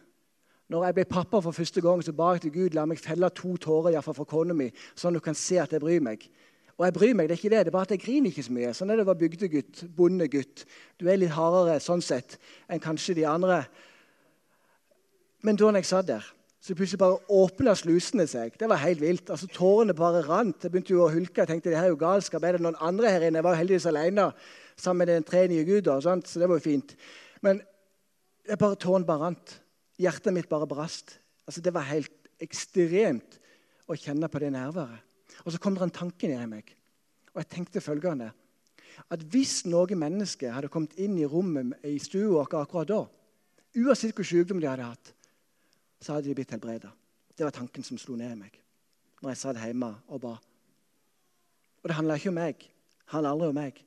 Når 0.71 0.85
jeg 0.87 0.97
ble 1.00 1.05
pappa 1.11 1.41
for 1.43 1.53
første 1.53 1.83
gang, 1.83 2.03
så 2.05 2.15
ba 2.15 2.35
jeg 2.37 2.45
til 2.45 2.55
Gud 2.55 2.77
la 2.79 2.85
meg 2.87 3.00
felle 3.03 3.29
to 3.35 3.57
tårer 3.59 3.97
iallfall 3.97 4.15
for 4.21 4.29
kona 4.31 4.55
mi, 4.55 4.69
sånn 4.95 5.17
at 5.17 5.19
du 5.19 5.25
kan 5.25 5.37
se 5.37 5.59
at 5.59 5.73
jeg 5.75 5.83
bryr 5.83 6.05
meg. 6.05 6.29
Og 6.79 6.87
jeg 6.87 6.95
bryr 6.97 7.17
meg, 7.19 7.29
det 7.29 7.35
er 7.35 7.41
ikke 7.41 7.53
det, 7.53 7.65
det 7.67 7.73
er 7.73 7.75
bare 7.75 7.89
at 7.89 7.95
jeg 7.97 8.05
griner 8.05 8.31
ikke 8.31 8.47
så 8.47 8.55
mye. 8.57 8.71
Sånn 8.77 8.93
er 8.93 9.00
det 9.00 9.05
å 9.05 9.09
være 9.11 9.21
bygdegutt, 9.25 9.83
bondegutt. 9.99 10.62
Du 10.97 11.11
er 11.11 11.19
litt 11.19 11.35
hardere 11.35 11.81
sånn 11.83 12.00
sett 12.05 12.39
enn 12.71 12.81
kanskje 12.81 13.19
de 13.19 13.27
andre. 13.29 13.65
Men 15.45 15.59
da 15.61 15.75
jeg 15.77 15.91
satt 15.91 16.09
der, 16.09 16.25
så 16.61 16.75
plutselig 16.76 17.00
bare 17.00 17.17
åpna 17.33 17.73
slusene 17.79 18.26
seg. 18.29 18.52
Det 18.61 18.69
var 18.69 18.83
helt 18.83 19.00
vilt. 19.00 19.31
Altså 19.33 19.49
Tårene 19.49 19.95
bare 19.97 20.21
rant. 20.26 20.61
Jeg 20.61 20.73
begynte 20.73 20.93
jo 20.93 21.07
å 21.07 21.12
hulke. 21.12 21.40
Jeg 21.40 21.49
tenkte 21.49 21.73
det 21.73 21.79
her 21.79 21.88
er 21.88 21.95
jo 21.95 22.00
galskap. 22.00 22.45
Er 22.45 22.59
det 22.59 22.64
noen 22.67 22.76
andre 22.85 23.12
her 23.14 23.25
inne? 23.25 23.40
Jeg 23.40 23.47
var 23.47 23.57
heldigvis 23.57 23.88
alene 23.88 24.26
sammen 24.76 25.02
med 25.02 25.14
den 25.14 25.25
tre 25.25 25.47
nye 25.49 25.64
guder, 25.64 26.02
sant? 26.05 26.29
så 26.29 26.40
det 26.40 26.49
var 26.49 26.61
jo 26.61 26.64
fint. 26.67 26.93
Men 27.45 27.62
jeg 28.49 28.61
bare, 28.61 28.76
tårene 28.81 29.09
bare 29.09 29.25
rant. 29.25 29.55
Hjertet 30.00 30.37
mitt 30.37 30.49
bare 30.52 30.69
brast. 30.69 31.17
Altså 31.49 31.62
Det 31.64 31.73
var 31.73 31.88
helt 31.88 32.29
ekstremt 32.40 33.38
å 33.88 33.97
kjenne 33.97 34.29
på 34.29 34.43
det 34.43 34.52
nærværet. 34.52 35.07
Og 35.47 35.55
så 35.55 35.61
kom 35.62 35.76
det 35.76 35.87
en 35.87 35.95
tanke 35.95 36.29
ned 36.29 36.43
i 36.43 36.50
meg. 36.50 36.75
Og 37.33 37.40
jeg 37.40 37.50
tenkte 37.55 37.81
følgende 37.81 38.33
At 39.09 39.23
hvis 39.33 39.62
noen 39.71 39.97
mennesker 39.97 40.52
hadde 40.52 40.69
kommet 40.69 40.97
inn 41.00 41.14
i 41.17 41.25
rommet 41.25 41.79
i 41.87 41.95
stua 42.02 42.43
akkurat 42.43 42.88
da, 42.90 42.99
uansett 43.79 44.12
hvor 44.12 44.26
sykdom 44.26 44.61
de 44.61 44.69
hadde 44.69 44.88
hatt, 44.88 45.12
så 46.00 46.16
hadde 46.16 46.28
de 46.28 46.35
blitt 46.35 46.50
helbreda. 46.54 46.90
Det 47.37 47.45
var 47.47 47.54
tanken 47.54 47.85
som 47.85 47.99
slo 48.00 48.16
ned 48.16 48.35
i 48.35 48.40
meg 48.40 48.57
når 49.21 49.35
jeg 49.35 49.40
satt 49.42 49.59
hjemme 49.61 49.90
og 50.09 50.21
ba. 50.23 50.33
Og 51.80 51.88
det 51.88 51.97
handla 51.97 52.16
ikke 52.16 52.30
om 52.33 52.38
meg. 52.40 52.62
Det 52.64 53.12
handler 53.12 53.35
aldri 53.35 53.49
om 53.50 53.59
meg. 53.59 53.80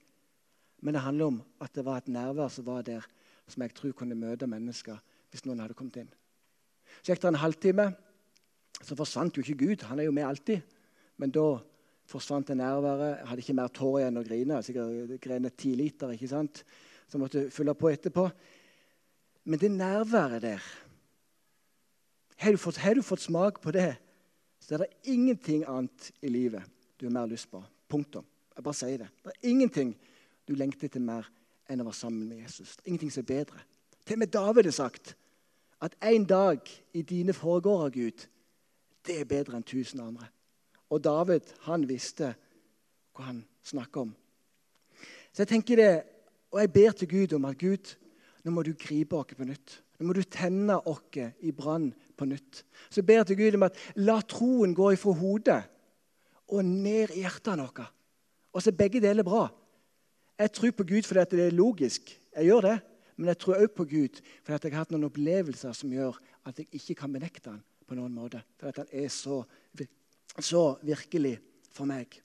Men 0.83 0.93
det 0.93 1.01
handler 1.01 1.31
om 1.31 1.39
at 1.63 1.73
det 1.73 1.85
var 1.87 2.01
et 2.01 2.11
nærvær 2.11 2.51
som 2.53 2.67
var 2.67 2.83
der, 2.85 3.05
som 3.47 3.63
jeg 3.65 3.73
tror 3.73 3.95
kunne 3.97 4.17
møte 4.19 4.49
mennesker 4.49 4.99
hvis 5.31 5.45
noen 5.47 5.63
hadde 5.63 5.77
kommet 5.77 6.03
inn. 6.03 6.11
Så 7.01 7.09
gikk 7.09 7.23
det 7.23 7.31
en 7.31 7.41
halvtime. 7.41 7.87
Så 8.83 8.97
forsvant 8.99 9.37
jo 9.37 9.41
ikke 9.41 9.65
Gud. 9.65 9.85
Han 9.89 10.01
er 10.01 10.05
jo 10.09 10.13
med 10.13 10.27
alltid. 10.27 10.61
Men 11.17 11.33
da 11.33 11.47
forsvant 12.09 12.51
det 12.51 12.59
nærværet. 12.59 13.17
Jeg 13.17 13.29
hadde 13.31 13.45
ikke 13.45 13.57
mer 13.57 13.73
tårer 13.73 14.03
igjen 14.03 14.19
å 14.19 14.25
grine. 14.27 14.59
Sikkert 14.65 15.15
grene 15.23 15.53
ti 15.57 15.73
liter. 15.79 16.13
ikke 16.13 16.29
sant? 16.29 16.61
Så 17.07 17.17
jeg 17.17 17.23
måtte 17.23 17.45
fylle 17.53 17.73
på 17.77 17.89
etterpå. 17.89 18.27
Men 19.49 19.59
det 19.59 19.71
nærværet 19.71 20.43
der 20.43 20.67
har 22.37 22.51
du, 22.51 22.57
fått, 22.57 22.77
har 22.77 22.95
du 22.95 23.03
fått 23.05 23.23
smak 23.23 23.61
på 23.61 23.71
det, 23.71 23.95
så 24.59 24.75
er 24.75 24.83
det 24.83 25.11
ingenting 25.13 25.65
annet 25.67 26.11
i 26.21 26.31
livet 26.31 26.63
du 26.99 27.05
har 27.05 27.13
mer 27.13 27.27
lyst 27.27 27.49
på. 27.51 27.61
Punktum. 27.89 28.25
Jeg 28.55 28.63
bare 28.63 28.77
sier 28.77 29.01
det. 29.01 29.09
Det 29.23 29.33
er 29.33 29.49
ingenting 29.49 29.95
du 30.47 30.53
lengter 30.55 30.91
til 30.91 31.03
mer 31.03 31.27
enn 31.69 31.81
å 31.81 31.87
være 31.87 31.97
sammen 31.97 32.29
med 32.29 32.43
Jesus. 32.43 32.75
Det 32.77 32.85
er 32.85 32.93
ingenting 32.93 33.11
som 33.13 33.25
er 33.25 33.31
bedre. 33.31 33.63
Til 34.05 34.17
og 34.17 34.23
med 34.23 34.33
David 34.33 34.69
har 34.69 34.77
sagt 34.77 35.15
at 35.83 35.97
en 36.03 36.25
dag 36.25 36.69
i 36.93 37.01
dine 37.01 37.33
foregårder, 37.35 37.89
Gud, 37.89 38.25
det 39.03 39.19
er 39.19 39.27
bedre 39.27 39.59
enn 39.59 39.67
tusen 39.67 39.99
andre. 39.99 40.29
Og 40.89 41.03
David 41.03 41.49
han 41.67 41.87
visste 41.89 42.33
hva 43.13 43.27
han 43.27 43.43
snakker 43.65 44.07
om. 44.07 44.13
Så 45.33 45.43
jeg 45.43 45.51
tenker 45.51 45.79
det, 45.79 45.93
og 46.53 46.61
jeg 46.61 46.73
ber 46.73 46.91
til 46.91 47.09
Gud 47.09 47.33
om 47.33 47.45
at 47.49 47.57
Gud, 47.57 47.95
nå 48.43 48.51
må 48.51 48.63
du 48.63 48.73
gripe 48.77 49.17
oss 49.17 49.35
på 49.35 49.47
nytt. 49.47 49.79
Nå 49.99 50.07
må 50.09 50.15
du 50.17 50.23
tenne 50.25 50.79
oss 50.89 51.19
i 51.45 51.51
brann 51.55 51.91
på 52.17 52.25
nytt. 52.29 52.63
Så 52.89 53.01
jeg 53.01 53.07
ber 53.09 53.25
til 53.27 53.37
Gud 53.39 53.57
om 53.59 53.67
at 53.67 53.77
la 53.95 54.19
troen 54.25 54.73
gå 54.75 54.93
ifra 54.95 55.13
hodet 55.17 55.59
og 56.53 56.65
ned 56.65 57.13
i 57.13 57.23
hjertet 57.23 57.61
vårt. 57.61 57.83
Og 58.53 58.61
så 58.61 58.71
er 58.71 58.79
begge 58.79 59.01
deler 59.01 59.25
bra. 59.25 59.47
Jeg 60.39 60.51
tror 60.53 60.73
på 60.77 60.87
Gud 60.89 61.07
fordi 61.07 61.37
det 61.37 61.45
er 61.47 61.55
logisk. 61.55 62.09
Jeg 62.35 62.49
gjør 62.49 62.67
det. 62.67 62.79
Men 63.15 63.29
jeg 63.29 63.37
tror 63.37 63.55
også 63.55 63.75
på 63.77 63.85
Gud 63.85 64.21
fordi 64.43 64.67
jeg 64.67 64.73
har 64.73 64.83
hatt 64.83 64.93
noen 64.93 65.07
opplevelser 65.09 65.75
som 65.77 65.93
gjør 65.93 66.17
at 66.49 66.59
jeg 66.59 66.67
ikke 66.73 66.97
kan 67.03 67.13
benekte 67.13 67.53
han 67.53 67.61
på 67.87 67.97
noen 67.97 68.13
måte. 68.15 68.41
Fordi 68.59 68.83
han 68.83 68.93
er 69.03 69.09
så, 69.13 69.43
så 70.39 70.63
virkelig 70.81 71.37
for 71.73 71.89
meg. 71.89 72.17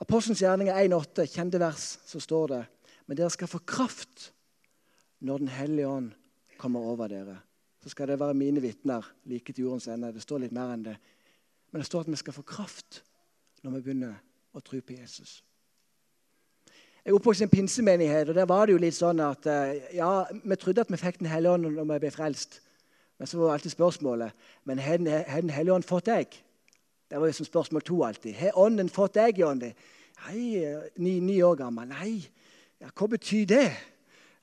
Apostelens 0.00 0.40
gjerninger 0.40 0.78
1,8, 0.86 1.26
kjente 1.28 1.60
vers, 1.60 1.98
så 2.06 2.22
står 2.22 2.54
det 2.54 2.62
Men 3.06 3.18
dere 3.18 3.32
skal 3.34 3.50
få 3.50 3.58
kraft 3.66 4.30
når 5.20 5.42
Den 5.42 5.48
hellige 5.52 5.88
ånd 5.88 6.12
kommer 6.60 6.84
over 6.92 7.08
dere. 7.08 7.38
Så 7.80 7.92
skal 7.92 8.10
det 8.10 8.20
være 8.20 8.36
mine 8.36 8.60
vitner 8.60 9.06
like 9.24 9.52
til 9.52 9.64
jordens 9.64 9.88
ende. 9.88 10.12
Det 10.12 10.22
står 10.22 10.44
litt 10.44 10.56
mer 10.56 10.74
enn 10.74 10.84
det. 10.84 10.96
Men 11.72 11.80
det 11.80 11.88
står 11.88 12.04
at 12.04 12.10
vi 12.12 12.18
skal 12.20 12.36
få 12.36 12.44
kraft 12.46 13.02
når 13.64 13.76
vi 13.76 13.84
begynner 13.86 14.18
å 14.56 14.60
tro 14.64 14.80
på 14.84 14.96
Jesus. 14.98 15.40
Jeg 17.00 17.14
er 17.14 17.16
oppvokst 17.16 17.40
i 17.40 17.46
en 17.46 17.52
pinsemenighet, 17.52 18.28
og 18.28 18.36
der 18.36 18.48
var 18.48 18.66
det 18.66 18.74
jo 18.74 18.82
litt 18.82 18.96
sånn 18.96 19.22
at 19.24 19.46
eh, 19.48 19.94
ja, 19.96 20.26
vi 20.44 20.58
trodde 20.60 20.84
at 20.84 20.90
vi 20.92 21.00
fikk 21.00 21.22
Den 21.22 21.30
hellige 21.32 21.54
ånd 21.56 21.70
når 21.70 21.86
vi 21.94 21.98
ble 22.02 22.10
frelst. 22.12 22.60
Men 23.16 23.28
så 23.28 23.40
var 23.40 23.54
alltid 23.54 23.72
spørsmålet 23.72 24.32
men 24.64 24.78
har 24.78 25.00
Den 25.00 25.50
hellige 25.50 25.74
ånd 25.74 25.88
fått 25.88 26.10
deg? 26.12 26.36
Det 27.10 27.18
var 27.18 27.26
jo 27.26 27.38
som 27.40 27.48
spørsmål 27.48 27.82
to 27.82 28.02
alltid. 28.04 28.34
Har 28.38 28.58
Ånden 28.58 28.88
fått 28.88 29.16
deg, 29.16 29.40
Jonny? 29.40 29.72
Nei, 30.26 30.42
ni, 30.96 31.16
ni, 31.24 31.40
år 31.42 31.56
gammel. 31.58 31.88
Nei, 31.90 32.20
ja, 32.78 32.90
hva 32.94 33.08
betyr 33.10 33.48
det? 33.50 33.64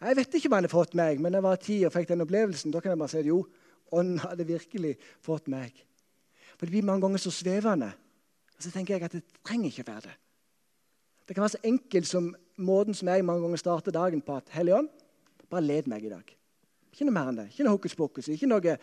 Jeg 0.02 0.18
vet 0.20 0.36
ikke 0.38 0.50
om 0.52 0.58
han 0.60 0.68
har 0.68 0.74
fått 0.74 0.94
meg, 0.98 1.22
men 1.22 1.34
jeg 1.34 1.44
var 1.44 1.62
ti 1.62 1.78
og 1.88 1.94
fikk 1.94 2.12
den 2.12 2.22
opplevelsen. 2.22 2.74
Da 2.74 2.82
kan 2.84 2.94
jeg 2.94 3.02
bare 3.02 3.14
si 3.14 3.22
at 3.24 3.30
jo, 3.30 3.42
Ånden 3.96 4.20
hadde 4.20 4.44
virkelig 4.44 4.98
fått 5.24 5.46
meg. 5.48 5.72
For 6.58 6.68
det 6.68 6.74
blir 6.74 6.84
mange 6.84 7.06
ganger 7.06 7.22
så 7.24 7.32
svevende. 7.32 7.88
Og 8.58 8.66
så 8.66 8.72
tenker 8.74 8.98
jeg 8.98 9.06
at 9.08 9.16
det 9.16 9.24
trenger 9.48 9.72
ikke 9.72 9.88
være 9.88 10.10
det. 10.10 10.16
Det 11.28 11.36
kan 11.36 11.46
være 11.46 11.56
så 11.56 11.64
enkelt 11.64 12.08
som 12.08 12.28
måten 12.58 12.98
som 12.98 13.08
jeg 13.08 13.26
mange 13.26 13.46
ganger 13.46 13.62
starter 13.62 13.96
dagen 13.96 14.22
på. 14.22 14.36
at 14.36 14.50
Hellige 14.52 14.76
Ånd, 14.76 14.90
bare 15.50 15.62
led 15.62 15.88
meg 15.88 16.04
i 16.04 16.10
dag. 16.10 16.36
Ikke 16.92 17.06
noe 17.08 17.16
mer 17.16 17.32
enn 17.32 17.40
det. 17.40 17.48
Ikke 17.52 17.64
noe 17.64 17.78
hokus 17.78 17.96
pokus. 17.96 18.28
Ikke 18.28 18.50
noe 18.50 18.78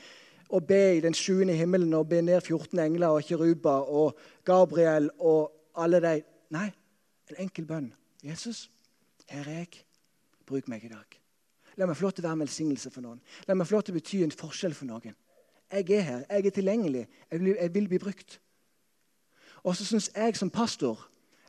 å 0.48 0.60
be 0.60 0.82
i 0.96 1.02
den 1.04 1.16
sjuende 1.16 1.56
himmelen 1.56 1.94
og 1.94 2.08
be 2.08 2.20
ned 2.22 2.40
14 2.40 2.78
engler 2.78 3.16
og 3.16 3.24
kiruba 3.28 3.80
og 3.84 4.18
Gabriel 4.44 5.10
og 5.18 5.52
alle 5.76 6.00
de. 6.04 6.14
Nei, 6.54 6.68
en 7.32 7.42
enkel 7.46 7.66
bønn. 7.68 7.90
Jesus, 8.24 8.70
her 9.28 9.48
er 9.48 9.64
jeg. 9.64 9.84
Bruk 10.46 10.68
meg 10.68 10.84
i 10.84 10.92
dag. 10.92 11.20
La 11.76 11.86
meg 11.86 11.98
få 11.98 12.06
lov 12.06 12.14
til 12.14 12.24
å 12.24 12.28
være 12.28 12.38
en 12.38 12.44
velsignelse 12.44 12.90
for 12.94 13.04
noen. 13.04 13.20
La 13.48 13.56
meg 13.56 13.68
få 13.68 13.76
lov 13.76 13.86
til 13.86 13.94
å 13.94 13.98
bety 13.98 14.22
en 14.24 14.34
forskjell 14.34 14.76
for 14.76 14.88
noen. 14.88 15.14
Jeg 15.72 15.90
er 15.90 16.04
her, 16.06 16.24
jeg 16.28 16.46
er 16.46 16.54
tilgjengelig, 16.54 17.06
jeg 17.30 17.40
vil, 17.40 17.54
jeg 17.56 17.74
vil 17.74 17.88
bli 17.90 17.98
brukt. 17.98 18.36
Og 19.64 19.76
så 19.76 19.86
syns 19.88 20.10
jeg 20.12 20.36
som 20.36 20.52
pastor 20.52 21.00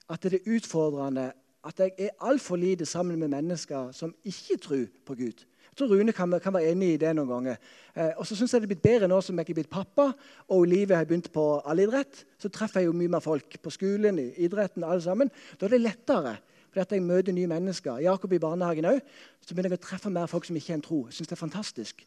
at 0.09 0.23
det 0.23 0.39
er 0.39 0.55
utfordrende 0.55 1.33
at 1.65 1.81
jeg 1.81 1.93
er 1.97 2.15
altfor 2.21 2.59
lite 2.61 2.85
sammen 2.85 3.19
med 3.19 3.33
mennesker 3.33 3.91
som 3.91 4.13
ikke 4.25 4.57
tror 4.61 4.85
på 5.05 5.15
Gud. 5.17 5.43
Jeg 5.65 5.77
tror 5.77 5.89
Rune 5.91 6.13
kan, 6.13 6.39
kan 6.39 6.53
være 6.53 6.71
enig 6.71 6.93
i 6.93 6.99
det 7.01 7.09
noen 7.17 7.27
ganger. 7.27 7.55
Eh, 7.95 8.13
og 8.15 8.27
så 8.27 8.37
syns 8.37 8.53
jeg 8.53 8.61
det 8.61 8.69
er 8.69 8.73
blitt 8.75 8.85
bedre 8.85 9.09
nå 9.11 9.17
som 9.25 9.37
jeg 9.41 9.49
er 9.49 9.57
blitt 9.57 9.71
pappa 9.71 10.11
og 10.53 10.67
livet 10.69 10.95
har 10.95 11.07
begynt 11.09 11.31
på 11.33 11.45
allidrett. 11.65 12.21
Så 12.39 12.51
treffer 12.53 12.83
jeg 12.83 12.91
jo 12.91 12.95
mye 12.95 13.11
mer 13.11 13.23
folk 13.25 13.57
på 13.61 13.73
skolen, 13.73 14.21
i 14.21 14.45
idretten, 14.45 14.85
alle 14.85 15.03
sammen. 15.03 15.31
Da 15.59 15.67
er 15.67 15.75
det 15.75 15.81
lettere. 15.81 16.37
Fordi 16.75 16.97
jeg 16.99 17.05
møter 17.07 17.31
nye 17.31 17.47
mennesker. 17.47 18.01
Jakob 18.03 18.33
i 18.35 18.41
barnehagen 18.43 18.85
òg. 18.89 18.99
Så 19.39 19.55
begynner 19.55 19.71
jeg 19.71 19.79
å 19.79 19.85
treffe 19.85 20.11
mer 20.11 20.27
folk 20.27 20.45
som 20.45 20.57
ikke 20.59 20.73
har 20.73 20.81
en 20.81 20.83
tro. 20.83 21.05
Jeg 21.07 21.15
synes 21.15 21.31
det 21.31 21.37
er 21.37 21.39
fantastisk. 21.39 22.03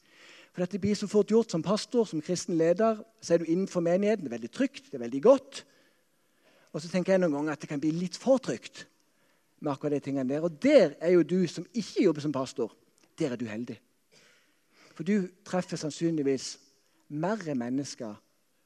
For 0.52 0.60
dette 0.60 0.80
blir 0.82 0.98
så 0.98 1.08
fort 1.08 1.32
gjort 1.32 1.54
som 1.54 1.64
pastor, 1.64 2.04
som 2.04 2.20
kristen 2.20 2.58
leder. 2.60 3.00
Så 3.24 3.34
er 3.34 3.40
du 3.40 3.48
innenfor 3.48 3.80
menigheten. 3.80 4.26
Det 4.26 4.32
er 4.32 4.36
veldig 4.36 4.52
trygt, 4.52 4.90
det 4.90 5.00
er 5.00 5.06
veldig 5.06 5.22
godt. 5.24 5.64
Og 6.76 6.84
så 6.84 6.92
tenker 6.92 7.14
jeg 7.14 7.24
noen 7.24 7.38
ganger 7.38 7.56
at 7.56 7.64
det 7.64 7.70
kan 7.70 7.80
bli 7.80 7.94
litt 7.96 8.20
for 8.20 8.38
trygt. 8.44 8.86
med 9.60 9.72
akkurat 9.72 9.92
de 9.92 10.00
tingene 10.00 10.28
der. 10.28 10.40
Og 10.40 10.62
der 10.62 10.94
er 11.00 11.10
jo 11.10 11.22
du 11.22 11.46
som 11.46 11.66
ikke 11.74 12.04
jobber 12.04 12.20
som 12.20 12.32
pastor, 12.32 12.74
der 13.18 13.32
er 13.32 13.36
du 13.36 13.46
heldig. 13.46 13.80
For 14.94 15.02
du 15.02 15.28
treffer 15.44 15.76
sannsynligvis 15.76 16.58
mer 17.08 17.54
mennesker 17.54 18.14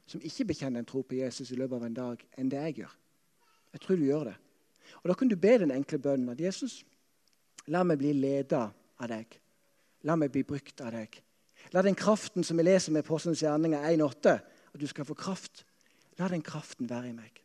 som 0.06 0.20
ikke 0.20 0.44
bekjenner 0.44 0.82
en 0.82 0.88
tro 0.88 1.02
på 1.02 1.14
Jesus 1.14 1.50
i 1.50 1.56
løpet 1.56 1.76
av 1.76 1.84
en 1.86 1.94
dag, 1.94 2.24
enn 2.36 2.50
det 2.50 2.58
jeg 2.58 2.74
gjør. 2.82 2.96
Jeg 3.72 3.80
tror 3.80 3.96
du 3.96 4.04
gjør 4.04 4.24
det. 4.24 4.34
Og 5.02 5.08
Da 5.08 5.14
kan 5.14 5.28
du 5.28 5.36
be 5.36 5.58
den 5.58 5.72
enkle 5.74 5.98
bønnen 5.98 6.32
at 6.32 6.40
Jesus, 6.40 6.82
la 7.66 7.82
meg 7.82 7.98
bli 7.98 8.12
leda 8.12 8.68
av 8.98 9.08
deg. 9.08 9.38
La 10.04 10.16
meg 10.18 10.32
bli 10.34 10.42
brukt 10.46 10.80
av 10.80 10.92
deg. 10.92 11.20
La 11.72 11.82
den 11.82 11.94
kraften 11.94 12.44
som 12.44 12.58
vi 12.58 12.66
leser 12.66 12.92
med 12.92 13.04
Apostelens 13.04 13.42
gjerninger 13.42 13.86
1,8, 13.92 14.34
at 14.72 14.80
du 14.80 14.86
skal 14.90 15.06
få 15.06 15.14
kraft, 15.14 15.64
la 16.18 16.28
den 16.28 16.42
kraften 16.42 16.90
være 16.90 17.12
i 17.12 17.16
meg. 17.16 17.42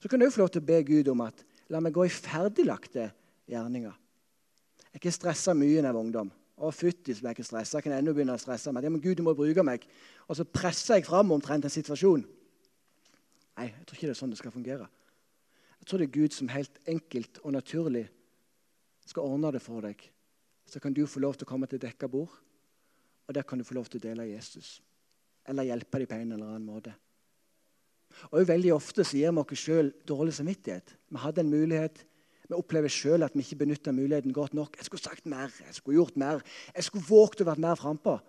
Så 0.00 0.08
kan 0.08 0.20
du 0.20 0.30
få 0.30 0.44
lov 0.44 0.52
til 0.52 0.62
å 0.62 0.68
be 0.68 0.80
Gud 0.86 1.08
om 1.12 1.24
at 1.24 1.44
la 1.72 1.80
meg 1.80 1.94
gå 1.96 2.06
i 2.06 2.12
ferdiglagte 2.12 3.10
gjerninger. 3.50 3.94
Jeg 4.84 4.98
er 4.98 5.02
ikke 5.02 5.14
stressa 5.14 5.54
mye 5.56 5.80
når 5.80 5.88
jeg 5.88 5.96
var 5.96 6.04
ungdom. 6.04 6.32
Å, 6.54 6.70
fytti 6.70 7.14
så 7.14 7.24
jeg 7.24 7.34
ikke 7.34 7.46
stressa. 7.48 7.80
Jeg 7.80 7.88
kan 7.88 7.96
ennå 7.96 8.12
begynne 8.14 8.36
å 8.36 8.40
stresse 8.40 8.70
meg. 8.72 8.84
Ja, 8.86 8.92
men 8.94 9.02
Gud, 9.02 9.16
du 9.18 9.24
må 9.26 9.34
bruke 9.34 9.64
meg. 9.66 9.82
Og 10.28 10.38
så 10.38 10.46
presser 10.46 11.00
jeg 11.00 11.06
fram 11.08 11.32
omtrent 11.34 11.66
en 11.66 11.72
situasjon. 11.72 12.22
Nei, 13.58 13.66
jeg 13.70 13.86
tror 13.88 13.98
ikke 13.98 14.10
det 14.10 14.14
er 14.14 14.20
sånn 14.20 14.34
det 14.34 14.38
skal 14.38 14.54
fungere. 14.54 14.86
Jeg 15.84 15.90
tror 15.90 16.00
det 16.00 16.06
er 16.06 16.16
Gud 16.16 16.32
som 16.32 16.48
helt 16.48 16.78
enkelt 16.88 17.38
og 17.44 17.52
naturlig 17.52 18.06
skal 19.04 19.26
ordne 19.28 19.50
det 19.52 19.60
for 19.60 19.84
deg. 19.84 20.00
Så 20.64 20.80
kan 20.80 20.96
du 20.96 21.02
få 21.04 21.20
lov 21.20 21.36
til 21.36 21.44
å 21.44 21.50
komme 21.50 21.68
til 21.68 21.82
dekka 21.82 22.08
bord, 22.08 22.32
og 23.28 23.36
der 23.36 23.44
kan 23.44 23.60
du 23.60 23.66
få 23.68 23.76
lov 23.76 23.90
til 23.92 24.00
å 24.00 24.04
dele 24.06 24.24
Jesus. 24.30 24.78
Eller 25.44 25.68
hjelpe 25.68 26.00
dem 26.00 26.08
på 26.08 26.16
en 26.16 26.32
eller 26.32 26.54
annen 26.54 26.64
måte. 26.64 26.96
Og 28.32 28.48
Veldig 28.48 28.72
ofte 28.72 29.04
så 29.04 29.20
gir 29.20 29.36
vi 29.36 29.44
oss 29.44 29.60
sjøl 29.60 29.92
dårlig 30.08 30.38
samvittighet. 30.40 30.96
Vi 31.12 31.20
hadde 31.20 31.44
en 31.44 31.52
mulighet. 31.52 32.00
Vi 32.48 32.56
opplever 32.56 32.88
sjøl 32.88 33.28
at 33.28 33.36
vi 33.36 33.44
ikke 33.44 33.66
benytta 33.66 33.92
muligheten 33.92 34.32
godt 34.32 34.56
nok. 34.56 34.80
Jeg 34.80 34.88
skulle 34.88 35.04
sagt 35.04 35.28
mer, 35.28 35.52
jeg 35.68 35.76
skulle 35.82 36.00
gjort 36.00 36.16
mer, 36.16 36.40
jeg 36.72 36.88
skulle 36.88 37.10
våget 37.12 37.44
å 37.44 37.52
være 37.52 37.68
mer 37.68 37.76
frampå. 37.76 38.22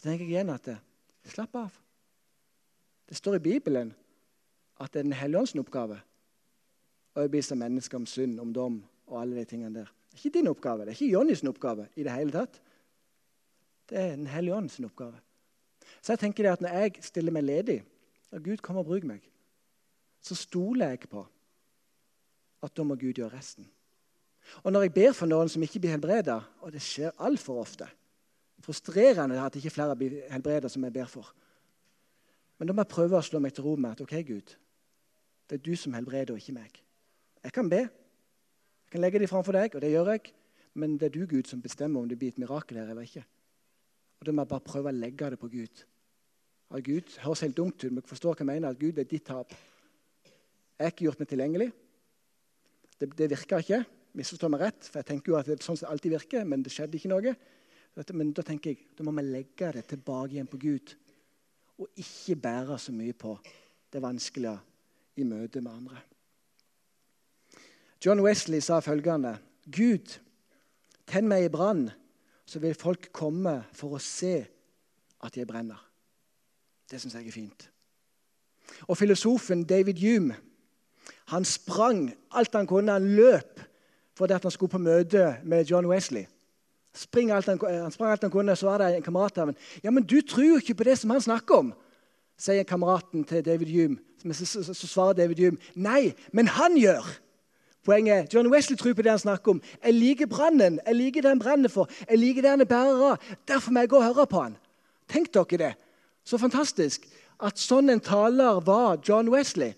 Så 0.00 0.08
tenker 0.08 0.24
jeg 0.24 0.38
igjen 0.38 0.56
at 0.56 0.72
det, 0.72 0.80
slapp 1.28 1.60
av. 1.60 1.82
Det 3.04 3.20
står 3.20 3.36
i 3.36 3.48
Bibelen 3.52 3.92
at 4.80 4.94
det 4.94 5.02
er 5.02 5.10
Den 5.12 5.20
hellige 5.20 5.44
ånds 5.44 5.60
oppgave 5.60 6.06
å 7.14 7.22
overbevise 7.22 7.58
mennesker 7.58 7.98
om 7.98 8.06
synd, 8.06 8.38
om 8.42 8.52
dom 8.54 8.80
og 9.10 9.16
alle 9.20 9.40
de 9.40 9.46
tingene 9.48 9.82
der. 9.82 9.90
Det 10.10 10.18
er 10.18 10.22
ikke 10.24 10.38
din 10.38 10.50
oppgave, 10.50 10.84
det 10.84 10.94
er 10.94 10.98
ikke 10.98 11.14
Jonnys 11.14 11.42
oppgave 11.46 11.88
i 11.96 12.04
det 12.06 12.14
hele 12.14 12.34
tatt. 12.34 12.60
Det 13.90 13.98
er 13.98 14.16
Den 14.16 14.26
hellige 14.26 14.54
ånds 14.54 14.80
oppgave. 14.80 15.18
Så 16.00 16.12
jeg 16.12 16.18
tenker 16.18 16.46
det 16.46 16.52
at 16.52 16.60
når 16.60 16.76
jeg 16.78 17.04
stiller 17.04 17.34
meg 17.34 17.44
ledig 17.44 17.80
og 18.30 18.44
Gud 18.44 18.62
kommer 18.62 18.84
og 18.84 18.86
bruker 18.86 19.08
meg, 19.10 19.22
så 20.22 20.34
stoler 20.34 20.94
jeg 20.94 21.08
på 21.10 21.24
at 22.62 22.74
da 22.76 22.84
må 22.84 22.94
Gud 22.94 23.18
gjøre 23.18 23.34
resten. 23.34 23.66
Og 24.62 24.72
når 24.72 24.86
jeg 24.86 24.94
ber 24.94 25.12
for 25.16 25.30
noen 25.30 25.48
som 25.48 25.62
ikke 25.62 25.80
blir 25.80 25.94
helbreda, 25.94 26.40
og 26.60 26.72
det 26.72 26.82
skjer 26.84 27.16
altfor 27.18 27.62
ofte 27.64 27.88
Frustrerende 28.60 29.40
at 29.40 29.56
ikke 29.56 29.70
flere 29.72 29.96
blir 29.96 30.18
helbreda 30.28 30.68
som 30.68 30.84
jeg 30.84 30.92
ber 30.92 31.06
for. 31.08 31.30
Men 32.58 32.68
da 32.68 32.74
må 32.76 32.84
jeg 32.84 32.92
prøve 32.92 33.16
å 33.16 33.24
slå 33.24 33.40
meg 33.40 33.54
til 33.56 33.64
ro 33.64 33.72
med 33.80 33.94
at 33.94 34.02
ok, 34.04 34.12
Gud, 34.28 34.52
det 35.48 35.56
er 35.56 35.62
du 35.64 35.72
som 35.80 35.94
helbreder, 35.96 36.34
og 36.34 36.42
ikke 36.42 36.58
meg. 36.58 36.74
Jeg 37.44 37.52
kan 37.56 37.70
be. 37.70 37.82
Jeg 37.84 38.92
kan 38.92 39.00
legge 39.00 39.18
dem 39.22 39.30
framfor 39.30 39.56
deg, 39.56 39.74
og 39.74 39.82
det 39.82 39.92
gjør 39.92 40.12
jeg. 40.14 40.32
Men 40.74 40.98
det 40.98 41.08
er 41.08 41.14
du, 41.14 41.26
Gud, 41.26 41.48
som 41.48 41.62
bestemmer 41.62 42.00
om 42.00 42.08
det 42.08 42.18
blir 42.18 42.34
et 42.34 42.38
mirakel 42.38 42.78
her 42.78 42.90
eller 42.90 43.06
ikke. 43.06 43.24
Og 44.20 44.26
Da 44.26 44.32
må 44.32 44.42
jeg 44.42 44.52
bare 44.52 44.66
prøve 44.66 44.90
å 44.90 44.96
legge 44.96 45.30
det 45.30 45.38
på 45.40 45.48
Gud 45.48 45.84
av 46.70 46.82
Gud. 46.86 47.14
Høres 47.24 47.44
helt 47.44 47.56
dumt 47.56 47.78
ut, 47.82 47.90
men 47.90 48.02
jeg 48.02 48.10
forstår 48.10 48.36
hva 48.36 48.44
jeg 48.44 48.50
mener. 48.50 48.74
At 48.74 48.80
Gud 48.80 48.98
er 48.98 49.08
ditt 49.08 49.26
tap. 49.26 49.54
Jeg 49.54 50.86
har 50.86 50.92
ikke 50.92 51.06
gjort 51.08 51.22
meg 51.22 51.30
tilgjengelig. 51.30 51.70
Det, 53.00 53.08
det 53.18 53.30
virker 53.32 53.64
ikke. 53.64 53.80
Misforstå 54.18 54.50
meg 54.50 54.64
rett, 54.64 54.86
for 54.86 55.00
jeg 55.00 55.08
tenker 55.10 55.32
jo 55.32 55.38
at 55.38 55.48
det 55.48 55.56
er 55.56 55.64
sånn 55.64 55.78
som 55.78 55.86
det 55.86 55.94
alltid 55.94 56.14
virker, 56.16 56.46
men 56.48 56.64
det 56.66 56.72
skjedde 56.74 56.98
ikke 56.98 57.10
noe. 57.12 57.34
Men 58.14 58.32
da 58.34 58.42
tenker 58.46 58.72
jeg, 58.72 58.86
da 58.96 59.06
må 59.06 59.14
vi 59.18 59.26
legge 59.26 59.70
det 59.76 59.84
tilbake 59.90 60.34
igjen 60.34 60.50
på 60.50 60.58
Gud, 60.62 60.94
og 61.80 62.00
ikke 62.00 62.38
bære 62.42 62.78
så 62.78 62.94
mye 62.94 63.14
på 63.18 63.34
det 63.90 64.02
vanskelige 64.02 64.56
i 65.20 65.26
møte 65.26 65.62
med 65.62 65.72
andre. 65.72 66.02
John 68.04 68.22
Wesley 68.24 68.60
sa 68.60 68.80
følgende.: 68.80 69.38
Gud, 69.70 70.18
tenn 71.06 71.28
meg 71.28 71.44
i 71.44 71.52
brann, 71.52 71.90
så 72.46 72.58
vil 72.58 72.74
folk 72.74 73.10
komme 73.12 73.60
for 73.72 73.94
å 73.94 74.02
se 74.02 74.46
at 75.20 75.36
jeg 75.36 75.46
brenner. 75.46 75.78
Det 76.90 77.00
syns 77.00 77.14
jeg 77.14 77.28
er 77.28 77.34
fint. 77.34 77.66
Og 78.88 78.96
filosofen 78.98 79.64
David 79.64 80.00
Hume 80.02 80.36
han 81.30 81.44
sprang 81.44 82.08
alt 82.34 82.54
han 82.54 82.66
kunne. 82.66 82.92
Han 82.92 83.14
løp 83.14 83.60
fordi 84.18 84.36
han 84.36 84.52
skulle 84.52 84.70
på 84.74 84.78
møte 84.82 85.36
med 85.48 85.70
John 85.70 85.86
Wesley. 85.88 86.26
Alt 87.14 87.46
han, 87.46 87.60
han, 87.62 87.92
sprang 87.94 88.10
alt 88.10 88.22
han 88.26 88.32
kunne, 88.32 88.56
så 88.56 88.66
var 88.66 88.82
det 88.82 88.96
en 88.96 89.02
kamerat 89.06 89.38
av 89.38 89.46
ham. 89.48 89.56
Ja, 89.82 89.90
men 89.90 90.04
du 90.04 90.20
tror 90.20 90.44
jo 90.44 90.58
ikke 90.60 90.74
på 90.74 90.84
det 90.84 90.98
som 90.98 91.10
han 91.14 91.22
snakker 91.22 91.62
om, 91.62 91.70
sier 92.36 92.66
kameraten 92.68 93.24
til 93.24 93.44
David 93.46 93.70
Hume. 93.72 93.96
Så, 94.34 94.44
så, 94.44 94.74
så 94.74 94.86
svarer 94.86 95.16
David 95.22 95.40
Hume 95.40 95.72
nei, 95.74 96.12
men 96.36 96.50
han 96.52 96.76
gjør. 96.76 97.06
Poenget 97.84 98.14
er, 98.14 98.26
John 98.34 98.50
Wesley 98.52 98.76
tror 98.76 98.94
på 98.94 99.02
det 99.02 99.10
han 99.14 99.22
snakker 99.22 99.54
om. 99.54 99.62
Jeg 99.84 99.94
liker 99.94 100.28
brannen. 100.28 100.80
Jeg 100.86 100.96
liker 100.96 101.24
det 101.24 101.30
han 101.32 101.38
brenner 101.40 101.72
for. 101.72 101.88
Jeg 102.08 102.18
liker 102.18 102.44
det 102.44 102.50
han 102.50 102.60
er 102.60 102.68
bærer 102.68 103.04
av. 103.12 103.30
Derfor 103.48 103.72
må 103.72 103.80
jeg 103.80 103.92
gå 103.92 103.96
og 103.96 104.04
høre 104.04 104.26
på 104.28 104.42
han. 104.42 104.56
Tenk 105.08 105.32
dere 105.34 105.60
det. 105.62 105.72
Så 106.24 106.38
fantastisk 106.38 107.06
at 107.40 107.58
sånn 107.58 107.88
en 107.88 108.02
taler 108.04 108.60
var 108.66 109.00
John 109.08 109.30
Wesley. 109.32 109.72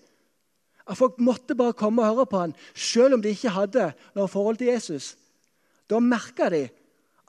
At 0.83 0.99
folk 0.99 1.19
måtte 1.23 1.55
bare 1.55 1.75
komme 1.79 2.03
og 2.03 2.11
høre 2.11 2.25
på 2.27 2.41
han, 2.41 2.55
selv 2.75 3.15
om 3.15 3.21
de 3.23 3.31
ikke 3.31 3.53
hadde 3.55 3.93
noe 4.17 4.27
forhold 4.27 4.59
til 4.59 4.73
Jesus. 4.73 5.13
Da 5.87 6.01
merka 6.03 6.49
de 6.51 6.65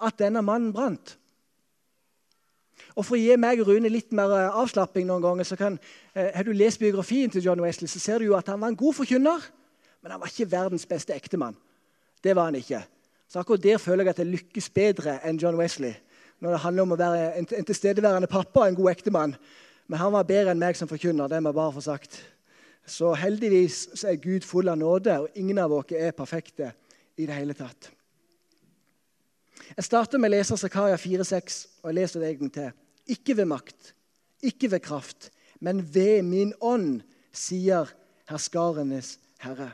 at 0.03 0.19
denne 0.19 0.43
mannen 0.43 0.73
brant. 0.75 1.15
Og 2.95 3.07
For 3.07 3.15
å 3.15 3.21
gi 3.21 3.35
meg 3.39 3.63
og 3.63 3.71
Rune 3.71 3.91
litt 3.91 4.13
mer 4.15 4.33
eh, 4.35 4.57
avslapping 4.59 5.07
noen 5.07 5.23
ganger, 5.23 5.47
så 5.47 5.57
kan, 5.59 5.79
eh, 6.15 6.31
Har 6.35 6.43
du 6.43 6.53
lest 6.53 6.79
biografien 6.79 7.31
til 7.31 7.43
John 7.43 7.63
Wesley, 7.63 7.87
så 7.89 7.99
ser 7.99 8.19
du 8.19 8.27
jo 8.27 8.37
at 8.37 8.49
han 8.49 8.61
var 8.61 8.69
en 8.69 8.77
god 8.77 8.95
forkynner, 8.95 9.43
men 10.05 10.13
han 10.13 10.21
var 10.21 10.29
ikke 10.29 10.51
verdens 10.53 10.85
beste 10.85 11.15
ektemann. 11.17 11.57
Det 12.21 12.35
var 12.37 12.51
han 12.51 12.59
ikke. 12.59 12.83
Så 13.29 13.41
akkurat 13.41 13.63
der 13.65 13.79
føler 13.81 14.05
jeg 14.05 14.13
at 14.13 14.19
jeg 14.21 14.29
lykkes 14.35 14.67
bedre 14.77 15.15
enn 15.25 15.39
John 15.41 15.57
Wesley. 15.57 15.95
Når 16.45 16.53
det 16.53 16.61
handler 16.61 16.85
om 16.85 16.93
å 16.93 16.99
være 17.01 17.23
en, 17.39 17.47
en 17.49 17.69
tilstedeværende 17.71 18.29
pappa 18.29 18.67
og 18.67 18.69
en 18.69 18.77
god 18.77 18.91
ektemann. 18.93 19.33
Men 19.89 20.01
han 20.03 20.13
var 20.13 20.27
bedre 20.29 20.53
enn 20.53 20.61
meg 20.61 20.77
som 20.77 20.91
forkynner. 20.91 21.29
det 21.33 21.41
må 21.41 21.55
jeg 21.55 21.57
bare 21.57 21.73
få 21.73 21.85
sagt. 21.87 22.19
Så 22.85 23.15
heldigvis 23.17 23.79
så 23.97 24.11
er 24.11 24.21
Gud 24.21 24.45
full 24.45 24.69
av 24.69 24.77
nåde, 24.77 25.15
og 25.25 25.41
ingen 25.41 25.59
av 25.59 25.73
oss 25.73 25.95
er 25.97 26.13
perfekte 26.13 26.75
i 27.17 27.25
det 27.25 27.39
hele 27.39 27.57
tatt. 27.57 27.89
Jeg 29.71 29.87
starter 29.87 30.21
med 30.21 30.29
å 30.29 30.35
lese 30.35 30.59
Zakaria 30.61 30.99
4,6, 31.01 31.57
og 31.81 31.89
jeg 31.89 31.97
leser 31.97 32.21
det 32.21 32.29
en 32.29 32.43
gang 32.43 32.53
til. 32.59 32.75
Ikke 33.17 33.39
ved 33.41 33.49
makt, 33.49 33.95
ikke 34.45 34.71
ved 34.77 34.85
kraft, 34.85 35.31
men 35.65 35.81
ved 35.81 36.21
min 36.29 36.53
ånd, 36.61 37.01
sier 37.33 37.89
herskarenes 38.29 39.17
herre. 39.41 39.73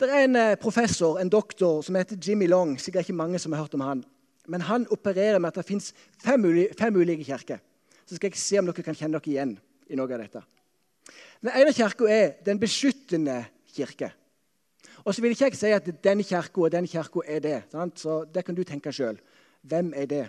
Det 0.00 0.08
er 0.08 0.24
en 0.24 0.36
eh, 0.36 0.56
professor, 0.56 1.18
en 1.20 1.28
doktor, 1.28 1.82
som 1.84 1.96
heter 1.98 2.16
Jimmy 2.16 2.46
Long. 2.48 2.78
Sikkert 2.80 3.08
ikke 3.08 3.18
mange 3.18 3.38
som 3.38 3.52
har 3.52 3.62
hørt 3.62 3.74
om 3.76 3.84
han. 3.84 4.04
Men 4.48 4.64
han 4.64 4.86
opererer 4.90 5.38
med 5.38 5.52
at 5.52 5.60
det 5.60 5.66
fins 5.68 5.92
fem, 6.24 6.46
fem, 6.78 6.96
ulike 6.96 7.24
kirker. 7.24 7.60
Så 8.06 8.16
skal 8.16 8.30
jeg 8.30 8.40
se 8.40 8.58
om 8.58 8.66
dere 8.70 8.82
kan 8.82 8.96
kjenne 8.96 9.18
dere 9.18 9.30
igjen 9.30 9.52
i 9.90 9.98
noe 9.98 10.08
av 10.08 10.22
dette. 10.24 10.42
Den 11.40 11.52
ene 11.52 11.74
kirka 11.76 12.08
er 12.08 12.32
den 12.46 12.58
beskyttende 12.60 13.44
kirke. 13.74 14.10
Og 15.04 15.14
så 15.14 15.22
vil 15.22 15.32
ikke 15.32 15.50
jeg 15.50 15.58
si 15.60 15.72
at 15.72 15.86
den 16.04 16.24
kirka 16.24 16.64
og 16.64 16.72
den 16.72 16.88
kirka 16.88 17.22
er 17.26 17.40
det. 17.40 17.58
Sant? 17.72 18.00
Så 18.00 18.24
Det 18.24 18.44
kan 18.44 18.54
du 18.54 18.64
tenke 18.64 18.92
sjøl. 18.92 19.20
Hvem 19.62 19.92
er 19.96 20.06
det? 20.06 20.28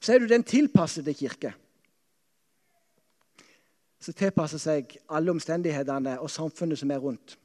Så 0.00 0.14
er 0.14 0.18
du 0.18 0.26
den 0.26 0.44
tilpassede 0.44 1.14
kirke. 1.14 1.52
Som 4.00 4.14
tilpasser 4.14 4.58
seg 4.58 4.96
alle 5.08 5.30
omstendighetene 5.30 6.20
og 6.20 6.30
samfunnet 6.30 6.78
som 6.78 6.90
er 6.90 7.02
rundt. 7.02 7.36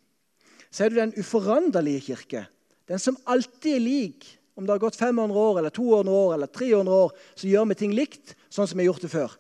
Så 0.72 0.86
er 0.86 0.92
du 0.92 1.00
den 1.00 1.14
uforanderlige 1.20 2.06
kirke. 2.12 2.46
Den 2.88 3.00
som 3.00 3.20
alltid 3.28 3.76
er 3.76 3.84
lik. 3.84 4.28
Om 4.56 4.66
det 4.68 4.74
har 4.74 4.84
gått 4.84 5.00
500 5.00 5.40
år, 5.40 5.60
eller 5.60 5.70
200 5.70 6.16
år 6.16 6.34
eller 6.36 6.48
300 6.48 6.96
år, 7.06 7.14
så 7.36 7.48
gjør 7.48 7.70
vi 7.70 7.78
ting 7.80 7.94
likt, 7.96 8.36
sånn 8.52 8.68
som 8.68 8.78
vi 8.78 8.84
har 8.84 8.92
gjort 8.92 9.06
det 9.06 9.12
før. 9.14 9.38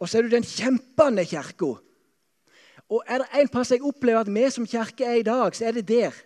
Og 0.00 0.08
så 0.08 0.18
er 0.18 0.26
du 0.26 0.34
den 0.34 0.44
kjempende 0.44 1.24
kirka. 1.24 1.70
Og 2.92 3.08
er 3.08 3.22
det 3.22 3.40
en 3.40 3.50
plass 3.50 3.72
jeg 3.72 3.84
opplever 3.84 4.20
at 4.20 4.30
vi 4.32 4.44
som 4.52 4.68
kirke 4.68 5.06
er 5.08 5.22
i 5.22 5.26
dag, 5.26 5.56
så 5.56 5.70
er 5.70 5.78
det 5.78 5.86
der. 5.88 6.16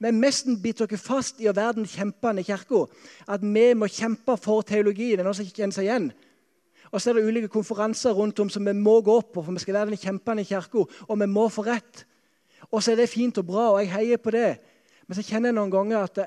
Vi 0.00 0.08
er 0.08 0.16
nesten 0.16 0.58
bitt 0.62 0.80
dere 0.80 0.98
fast 0.98 1.38
i 1.44 1.48
å 1.50 1.54
være 1.54 1.78
den 1.78 1.88
kjempende 1.88 2.42
kirka. 2.44 2.86
At 3.30 3.44
vi 3.44 3.66
må 3.78 3.88
kjempe 3.92 4.36
for 4.40 4.66
teologien. 4.66 5.18
Det 5.18 5.22
er 5.22 5.28
noen 5.28 5.36
som 5.36 5.46
ikke 5.46 5.62
kjenner 5.62 5.76
seg 5.76 5.86
igjen. 5.86 6.10
Og 6.90 6.98
så 6.98 7.10
er 7.10 7.20
det 7.20 7.26
ulike 7.28 7.50
konferanser 7.52 8.16
rundt 8.16 8.40
om 8.42 8.50
som 8.50 8.64
vi 8.66 8.74
må 8.74 8.96
gå 9.06 9.20
på, 9.22 9.44
for 9.44 9.54
vi 9.54 9.62
skal 9.62 9.76
være 9.76 9.92
den 9.92 10.00
kjempende 10.00 10.46
kirka. 10.48 10.86
Og 11.06 11.20
vi 11.20 11.28
må 11.30 11.46
få 11.52 11.66
rett. 11.68 12.06
Og 12.70 12.82
så 12.82 12.92
er 12.92 13.00
det 13.00 13.08
fint 13.10 13.38
og 13.38 13.46
bra, 13.46 13.70
og 13.72 13.80
jeg 13.82 13.92
heier 13.92 14.20
på 14.22 14.30
det. 14.30 14.58
Men 15.06 15.18
så 15.18 15.24
kjenner 15.26 15.50
jeg 15.50 15.58
noen 15.58 15.72
ganger 15.72 16.06
at, 16.06 16.18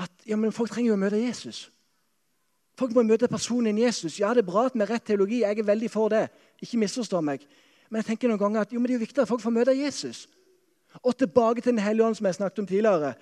at 0.00 0.26
ja, 0.26 0.38
folk 0.50 0.72
trenger 0.72 0.94
jo 0.94 0.96
å 0.96 1.02
møte 1.02 1.20
Jesus. 1.20 1.66
Folk 2.78 2.94
må 2.96 3.04
møte 3.06 3.28
personen 3.30 3.78
Jesus. 3.78 4.18
Ja, 4.18 4.32
det 4.34 4.42
er 4.42 4.48
bra 4.48 4.64
at 4.66 4.78
har 4.78 4.90
rett 4.90 5.04
teologi. 5.06 5.42
Jeg 5.44 5.58
er 5.58 5.68
veldig 5.68 5.90
for 5.92 6.10
det. 6.10 6.26
Ikke 6.62 6.80
misforstå 6.80 7.20
meg. 7.22 7.44
Men 7.90 8.00
jeg 8.00 8.08
tenker 8.08 8.30
noen 8.32 8.40
ganger 8.40 8.64
at 8.64 8.72
jo, 8.72 8.80
men 8.80 8.88
det 8.88 8.96
er 8.96 8.98
jo 8.98 9.04
viktig 9.04 9.22
at 9.22 9.30
folk 9.30 9.44
får 9.44 9.54
møte 9.54 9.76
Jesus. 9.76 10.24
Og 11.02 11.16
tilbake 11.16 11.60
til 11.60 11.72
Den 11.72 11.84
hellige 11.84 12.06
ånd, 12.06 12.16
som 12.18 12.26
jeg 12.26 12.34
snakket 12.34 12.58
om 12.58 12.66
tidligere. 12.66 13.14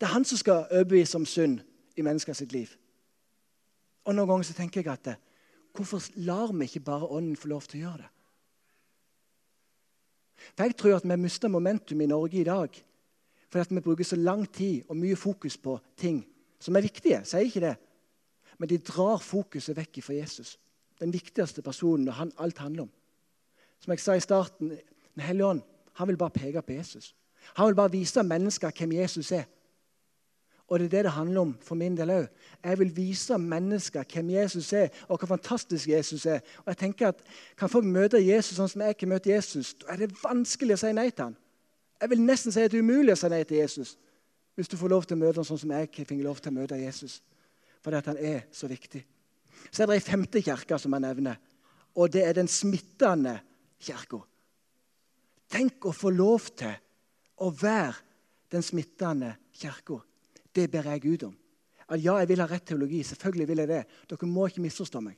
Det 0.00 0.06
er 0.06 0.14
han 0.14 0.24
som 0.24 0.38
skal 0.38 0.66
overbevise 0.70 1.18
om 1.18 1.26
synd 1.26 1.60
i 1.96 2.02
menneskers 2.02 2.40
liv. 2.50 2.74
Og 4.04 4.14
Noen 4.14 4.28
ganger 4.28 4.48
så 4.48 4.54
tenker 4.56 4.80
jeg 4.80 4.92
at 4.92 5.18
hvorfor 5.74 6.02
lar 6.16 6.52
vi 6.52 6.64
ikke 6.64 6.80
bare 6.80 7.06
Ånden 7.06 7.36
få 7.36 7.48
lov 7.48 7.62
til 7.68 7.78
å 7.78 7.82
gjøre 7.86 8.02
det? 8.02 8.10
For 10.54 10.64
Jeg 10.64 10.76
tror 10.76 10.96
at 10.96 11.08
vi 11.08 11.16
mister 11.16 11.48
momentum 11.48 12.00
i 12.00 12.06
Norge 12.06 12.40
i 12.40 12.44
dag 12.44 12.84
fordi 13.48 13.60
at 13.60 13.70
vi 13.70 13.80
bruker 13.80 14.04
så 14.04 14.16
lang 14.16 14.52
tid 14.52 14.82
og 14.88 14.96
mye 14.96 15.16
fokus 15.16 15.56
på 15.56 15.78
ting 15.96 16.26
som 16.60 16.76
er 16.76 16.84
viktige. 16.84 17.22
Sier 17.24 17.46
ikke 17.48 17.60
det. 17.60 17.76
Men 18.58 18.68
de 18.68 18.78
drar 18.78 19.22
fokuset 19.24 19.76
vekk 19.76 20.02
fra 20.04 20.18
Jesus. 20.18 20.58
Den 21.00 21.12
viktigste 21.12 21.62
personen 21.62 22.08
og 22.08 22.14
han 22.14 22.32
alt 22.38 22.58
handler 22.58 22.82
om. 22.82 22.90
Som 23.80 23.94
jeg 23.94 24.00
sa 24.00 24.12
i 24.12 24.20
starten, 24.20 24.78
Den 25.14 25.24
hellige 25.24 25.46
ånd 25.46 25.62
han 25.94 26.08
vil 26.08 26.16
bare 26.16 26.30
peke 26.30 26.62
på 26.62 26.72
Jesus. 26.72 27.14
Han 27.56 27.66
vil 27.66 27.74
bare 27.74 27.90
vise 27.90 28.22
mennesker 28.22 28.70
hvem 28.70 28.92
Jesus 28.92 29.32
er. 29.32 29.44
Og 30.68 30.78
det 30.78 30.84
er 30.84 30.90
det 30.90 31.04
det 31.04 31.12
handler 31.12 31.40
om 31.40 31.54
for 31.64 31.74
min 31.80 31.96
del 31.96 32.10
òg. 32.12 32.26
Jeg 32.64 32.78
vil 32.78 32.90
vise 32.96 33.38
mennesker 33.38 34.04
hvem 34.12 34.30
Jesus 34.30 34.72
er, 34.72 34.88
og 35.08 35.18
hvor 35.18 35.30
fantastisk 35.30 35.88
Jesus 35.88 36.26
er. 36.26 36.42
Og 36.58 36.66
jeg 36.66 36.76
tenker 36.76 37.08
at 37.08 37.22
Kan 37.56 37.68
folk 37.68 37.84
møte 37.84 38.20
Jesus 38.20 38.56
sånn 38.56 38.68
som 38.68 38.84
jeg 38.84 38.96
kan 38.96 39.08
møte 39.08 39.30
Jesus, 39.30 39.74
da 39.74 39.92
er 39.92 40.04
det 40.04 40.16
vanskelig 40.22 40.76
å 40.76 40.82
si 40.82 40.92
nei 40.92 41.08
til 41.10 41.24
ham. 41.30 41.36
Jeg 42.00 42.10
vil 42.10 42.22
nesten 42.22 42.52
si 42.52 42.60
at 42.60 42.70
det 42.70 42.78
er 42.78 42.84
umulig 42.84 43.16
å 43.16 43.18
si 43.18 43.30
nei 43.32 43.42
til 43.44 43.62
Jesus 43.62 43.96
hvis 44.58 44.68
du 44.68 44.76
får 44.76 44.90
lov 44.90 45.04
til 45.06 45.14
å 45.14 45.20
møte 45.20 45.38
ham 45.38 45.46
sånn 45.46 45.60
som 45.62 45.70
jeg 45.70 45.90
fikk 45.94 46.18
lov 46.22 46.40
til 46.42 46.50
å 46.50 46.58
møte 46.58 46.76
Jesus 46.78 47.20
fordi 47.78 47.96
at 47.96 48.08
han 48.10 48.18
er 48.18 48.40
så 48.52 48.66
viktig. 48.66 49.04
Så 49.70 49.82
er 49.82 49.86
det 49.88 49.98
ei 49.98 50.02
femte 50.02 50.42
kirke 50.42 50.78
som 50.82 50.96
jeg 50.96 51.04
nevner, 51.04 51.36
og 51.94 52.10
det 52.12 52.24
er 52.26 52.34
den 52.34 52.50
smittende 52.50 53.36
kirka. 53.80 54.18
Tenk 55.48 55.86
å 55.86 55.94
få 55.94 56.10
lov 56.10 56.50
til 56.58 56.74
å 57.38 57.52
være 57.54 57.94
den 58.50 58.66
smittende 58.66 59.36
kirka. 59.54 60.00
Det 60.54 60.70
ber 60.70 60.90
jeg 60.90 61.02
Gud 61.02 61.26
om. 61.28 61.36
At 61.88 62.04
ja, 62.04 62.16
jeg 62.20 62.28
vil 62.28 62.40
ha 62.40 62.46
rett 62.46 62.66
teologi. 62.68 63.02
Selvfølgelig 63.02 63.48
vil 63.48 63.62
jeg 63.64 63.68
det. 63.68 63.82
Dere 64.10 64.28
må 64.28 64.46
ikke 64.46 64.64
misforstå 64.64 65.00
meg. 65.00 65.16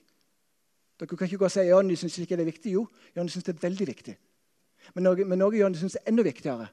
Dere 1.00 1.16
kan 1.16 1.26
ikke 1.26 1.40
gå 1.40 1.48
og 1.48 1.54
si 1.54 1.64
Jonny 1.66 1.96
syns 1.96 2.18
ikke 2.18 2.36
det 2.36 2.44
er 2.44 2.52
viktig. 2.52 2.72
Jo, 2.72 2.86
Jonny 3.16 3.32
syns 3.32 3.46
det 3.46 3.56
er 3.56 3.62
veldig 3.64 3.86
viktig. 3.88 4.16
Men 4.94 5.06
noe, 5.06 5.24
men 5.24 5.40
noe 5.40 5.56
Jonny 5.56 5.78
syns 5.80 5.96
er 5.98 6.10
enda 6.10 6.24
viktigere, 6.24 6.68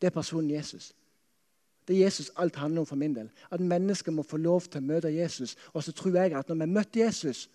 det 0.00 0.08
er 0.08 0.14
personen 0.14 0.50
Jesus. 0.50 0.92
Det 1.88 1.96
er 1.96 2.04
Jesus 2.04 2.30
alt 2.36 2.56
handler 2.56 2.80
om 2.84 2.86
for 2.86 3.00
min 3.00 3.14
del. 3.16 3.30
At 3.50 3.60
mennesker 3.60 4.12
må 4.12 4.22
få 4.22 4.36
lov 4.36 4.66
til 4.68 4.82
å 4.82 4.88
møte 4.88 5.12
Jesus. 5.12 5.56
Og 5.72 5.84
så 5.84 5.92
tror 5.92 6.18
jeg 6.18 6.34
at 6.36 6.48
når 6.48 6.60
vi 6.60 6.72
møter 6.72 7.04
Jesus, 7.06 7.48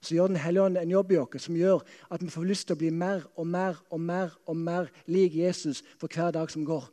så 0.00 0.14
gjør 0.14 0.26
Den 0.26 0.36
hellige 0.36 0.62
ånd 0.62 0.78
en 0.78 0.90
jobb 0.90 1.12
i 1.12 1.16
oss 1.20 1.42
som 1.44 1.56
gjør 1.56 1.84
at 2.10 2.22
vi 2.22 2.30
får 2.30 2.44
lyst 2.48 2.66
til 2.66 2.74
å 2.74 2.78
bli 2.80 2.90
mer 2.90 3.22
og 3.36 3.46
mer 3.46 3.76
og 3.90 4.00
mer 4.00 4.32
og 4.46 4.56
mer 4.56 4.88
lik 5.06 5.36
Jesus 5.36 5.84
for 6.00 6.08
hver 6.08 6.30
dag 6.30 6.50
som 6.50 6.64
går. 6.64 6.88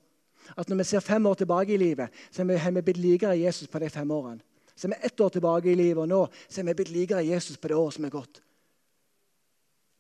At 0.58 0.70
Når 0.70 0.76
vi 0.76 0.84
ser 0.84 1.00
fem 1.00 1.26
år 1.26 1.34
tilbake 1.34 1.74
i 1.74 1.78
livet, 1.78 2.10
så 2.32 2.42
er 2.42 2.72
vi 2.72 2.82
blitt 2.82 2.98
likere 2.98 3.40
Jesus 3.40 3.68
på 3.68 3.80
de 3.80 3.90
fem 3.90 4.12
årene. 4.12 4.42
Så 4.76 4.88
er 4.88 4.96
vi 4.96 5.06
ett 5.06 5.20
år 5.20 5.30
tilbake 5.30 5.72
i 5.72 5.76
livet, 5.76 6.02
og 6.02 6.08
nå 6.08 6.28
så 6.50 6.62
er 6.62 6.66
vi 6.66 6.74
blitt 6.74 6.90
likere 6.90 7.26
Jesus 7.26 7.58
på 7.58 7.68
det 7.68 7.76
året 7.76 7.94
som 7.94 8.06
er 8.06 8.10
gått. 8.10 8.42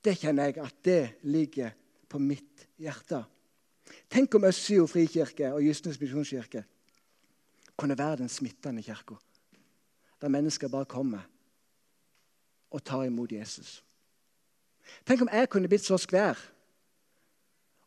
Det 0.03 0.17
kjenner 0.19 0.49
jeg 0.49 0.57
at 0.59 0.75
det 0.83 1.09
ligger 1.23 1.71
på 2.09 2.19
mitt 2.19 2.67
hjerte. 2.77 3.23
Tenk 4.09 4.35
om 4.35 4.45
Østsio 4.45 4.87
frikirke 4.87 5.53
og 5.53 5.63
Justnes 5.63 5.99
misjonskirke 6.01 6.63
kunne 7.77 7.97
være 7.97 8.17
den 8.17 8.29
smittende 8.29 8.83
kirka. 8.83 9.15
Der 10.21 10.27
mennesker 10.27 10.67
bare 10.67 10.85
kommer 10.85 11.19
og 12.71 12.83
tar 12.83 13.03
imot 13.03 13.31
Jesus. 13.31 13.83
Tenk 15.05 15.21
om 15.21 15.29
jeg 15.31 15.49
kunne 15.49 15.67
blitt 15.67 15.85
så 15.85 15.97
skvær 15.97 16.39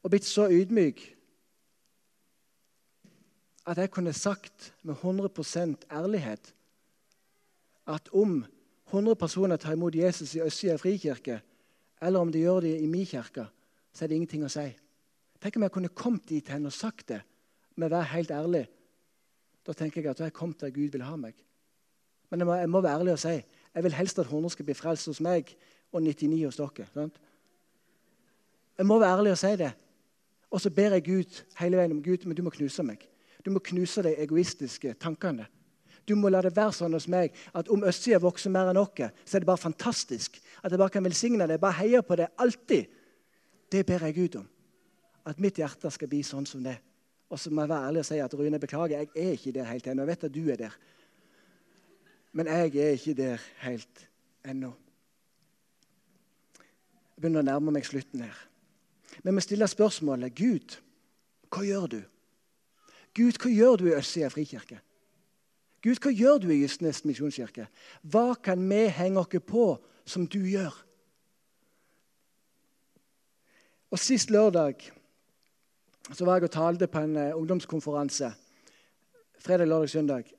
og 0.02 0.10
blitt 0.10 0.24
så 0.24 0.48
ydmyk 0.50 1.15
at 3.66 3.78
jeg 3.78 3.90
kunne 3.90 4.12
sagt 4.12 4.72
med 4.82 4.94
100% 4.94 5.88
ærlighet 5.90 6.52
at 7.86 8.08
om 8.12 8.44
100 8.86 9.16
personer 9.16 9.56
tar 9.56 9.74
imot 9.74 9.94
Jesus 9.94 10.34
i 10.34 10.42
Østsida 10.42 10.76
frikirke, 10.76 11.40
eller 12.02 12.20
om 12.20 12.32
de 12.32 12.38
gjør 12.38 12.60
det 12.60 12.80
i 12.80 12.86
min 12.86 13.06
kirke, 13.06 13.46
så 13.92 14.04
er 14.04 14.08
det 14.08 14.14
ingenting 14.14 14.44
å 14.46 14.52
si. 14.52 14.68
Tenk 15.42 15.56
om 15.56 15.66
jeg 15.66 15.74
kunne 15.74 15.94
kommet 15.94 16.28
dit 16.28 16.48
hen 16.48 16.66
og 16.66 16.74
sagt 16.74 17.08
det 17.08 17.20
med 17.76 17.90
å 17.90 17.96
være 17.96 18.12
helt 18.14 18.30
ærlig 18.30 18.66
da 19.66 19.74
tenker 19.74 20.00
jeg 20.02 20.12
at 20.12 20.20
jeg 20.22 20.30
har 20.30 20.36
kommet 20.36 20.60
der 20.62 20.70
Gud 20.70 20.94
vil 20.94 21.02
ha 21.02 21.16
meg. 21.18 21.34
Men 22.30 22.42
jeg 22.42 22.46
må, 22.46 22.54
jeg 22.54 22.70
må, 22.70 22.82
være 22.82 23.00
ærlig 23.00 23.14
og 23.16 23.22
si 23.22 23.34
jeg 23.76 23.84
vil 23.84 23.96
helst 23.98 24.18
at 24.22 24.30
100 24.30 24.54
skal 24.54 24.64
bli 24.64 24.74
frelst 24.74 25.10
hos 25.10 25.18
meg 25.20 25.50
og 25.92 26.00
99 26.02 26.44
hos 26.46 26.56
dere. 26.56 26.86
Sant? 26.94 27.18
Jeg 28.78 28.86
må 28.88 28.96
være 29.02 29.18
ærlig 29.18 29.34
og 29.34 29.40
si 29.40 29.50
det. 29.60 29.72
Og 30.50 30.62
så 30.62 30.70
ber 30.70 30.94
jeg 30.96 31.04
Gud 31.04 31.42
hele 31.58 31.76
veien 31.76 31.92
om 31.92 32.02
Gud, 32.02 32.24
men 32.24 32.36
du 32.36 32.40
må 32.46 32.52
knuse 32.54 32.84
meg. 32.86 33.02
Du 33.46 33.52
må 33.54 33.62
knuse 33.62 34.02
de 34.02 34.10
egoistiske 34.18 34.96
tankene. 34.98 35.46
Du 36.06 36.16
må 36.18 36.30
la 36.30 36.40
det 36.42 36.54
være 36.54 36.74
sånn 36.74 36.94
hos 36.94 37.06
meg 37.10 37.34
at 37.54 37.70
om 37.70 37.84
østsida 37.86 38.18
vokser 38.22 38.50
mer 38.50 38.72
enn 38.72 38.78
oss, 38.78 38.98
så 39.22 39.36
er 39.36 39.42
det 39.42 39.48
bare 39.48 39.62
fantastisk. 39.62 40.40
At 40.62 40.74
jeg 40.74 40.80
bare 40.82 40.94
kan 40.94 41.06
velsigne 41.06 41.46
det, 41.46 41.60
bare 41.62 41.78
heie 41.80 42.02
på 42.02 42.18
det 42.18 42.32
alltid. 42.42 42.90
Det 43.70 43.84
ber 43.86 44.02
jeg 44.06 44.16
Gud 44.18 44.38
om. 44.42 44.48
At 45.26 45.38
mitt 45.42 45.58
hjerte 45.58 45.90
skal 45.94 46.10
bli 46.10 46.24
sånn 46.26 46.46
som 46.46 46.62
det. 46.62 46.76
Og 47.30 47.38
så 47.42 47.50
må 47.50 47.62
jeg 47.62 47.70
være 47.70 47.88
ærlig 47.88 48.02
og 48.02 48.08
si 48.08 48.18
at 48.22 48.34
Rune, 48.38 48.60
beklager, 48.62 49.02
jeg 49.02 49.10
er 49.14 49.38
ikke 49.38 49.54
der 49.54 49.70
helt 49.70 49.86
ennå. 49.86 50.02
Jeg 50.02 50.12
vet 50.12 50.26
at 50.28 50.34
du 50.34 50.42
er 50.50 50.60
der. 50.60 50.76
Men 52.38 52.50
jeg 52.50 52.76
er 52.82 52.98
ikke 52.98 53.16
der 53.18 53.46
helt 53.62 54.04
ennå. 54.46 54.72
Jeg 57.14 57.22
begynner 57.22 57.42
å 57.42 57.50
nærme 57.50 57.74
meg 57.74 57.86
slutten 57.86 58.26
her. 58.26 58.42
Men 59.22 59.38
vi 59.38 59.46
stiller 59.46 59.70
spørsmålet 59.70 60.34
Gud, 60.38 60.78
hva 61.50 61.62
gjør 61.66 61.90
du? 61.94 62.00
Gud, 63.16 63.38
hva 63.40 63.50
gjør 63.50 63.78
du 63.80 63.86
i 63.88 63.94
Østsida 63.96 64.28
frikirke? 64.28 64.80
Gud, 65.84 66.00
hva 66.02 66.12
gjør 66.12 66.40
du 66.42 66.50
i 66.52 66.58
Gysnes 66.60 67.04
misjonskirke? 67.08 67.68
Hva 68.02 68.34
kan 68.42 68.60
vi 68.68 68.82
henge 68.92 69.22
oss 69.22 69.32
på 69.46 69.66
som 70.04 70.26
du 70.28 70.42
gjør? 70.44 70.74
Og 73.90 73.98
Sist 74.02 74.30
lørdag 74.34 74.82
så 76.12 76.24
var 76.26 76.36
jeg 76.36 76.48
og 76.48 76.54
talte 76.54 76.86
på 76.90 77.00
en 77.02 77.16
uh, 77.16 77.38
ungdomskonferanse. 77.38 78.32
Fredag, 79.38 79.66
lørdag, 79.66 79.90
søndag. 79.90 80.32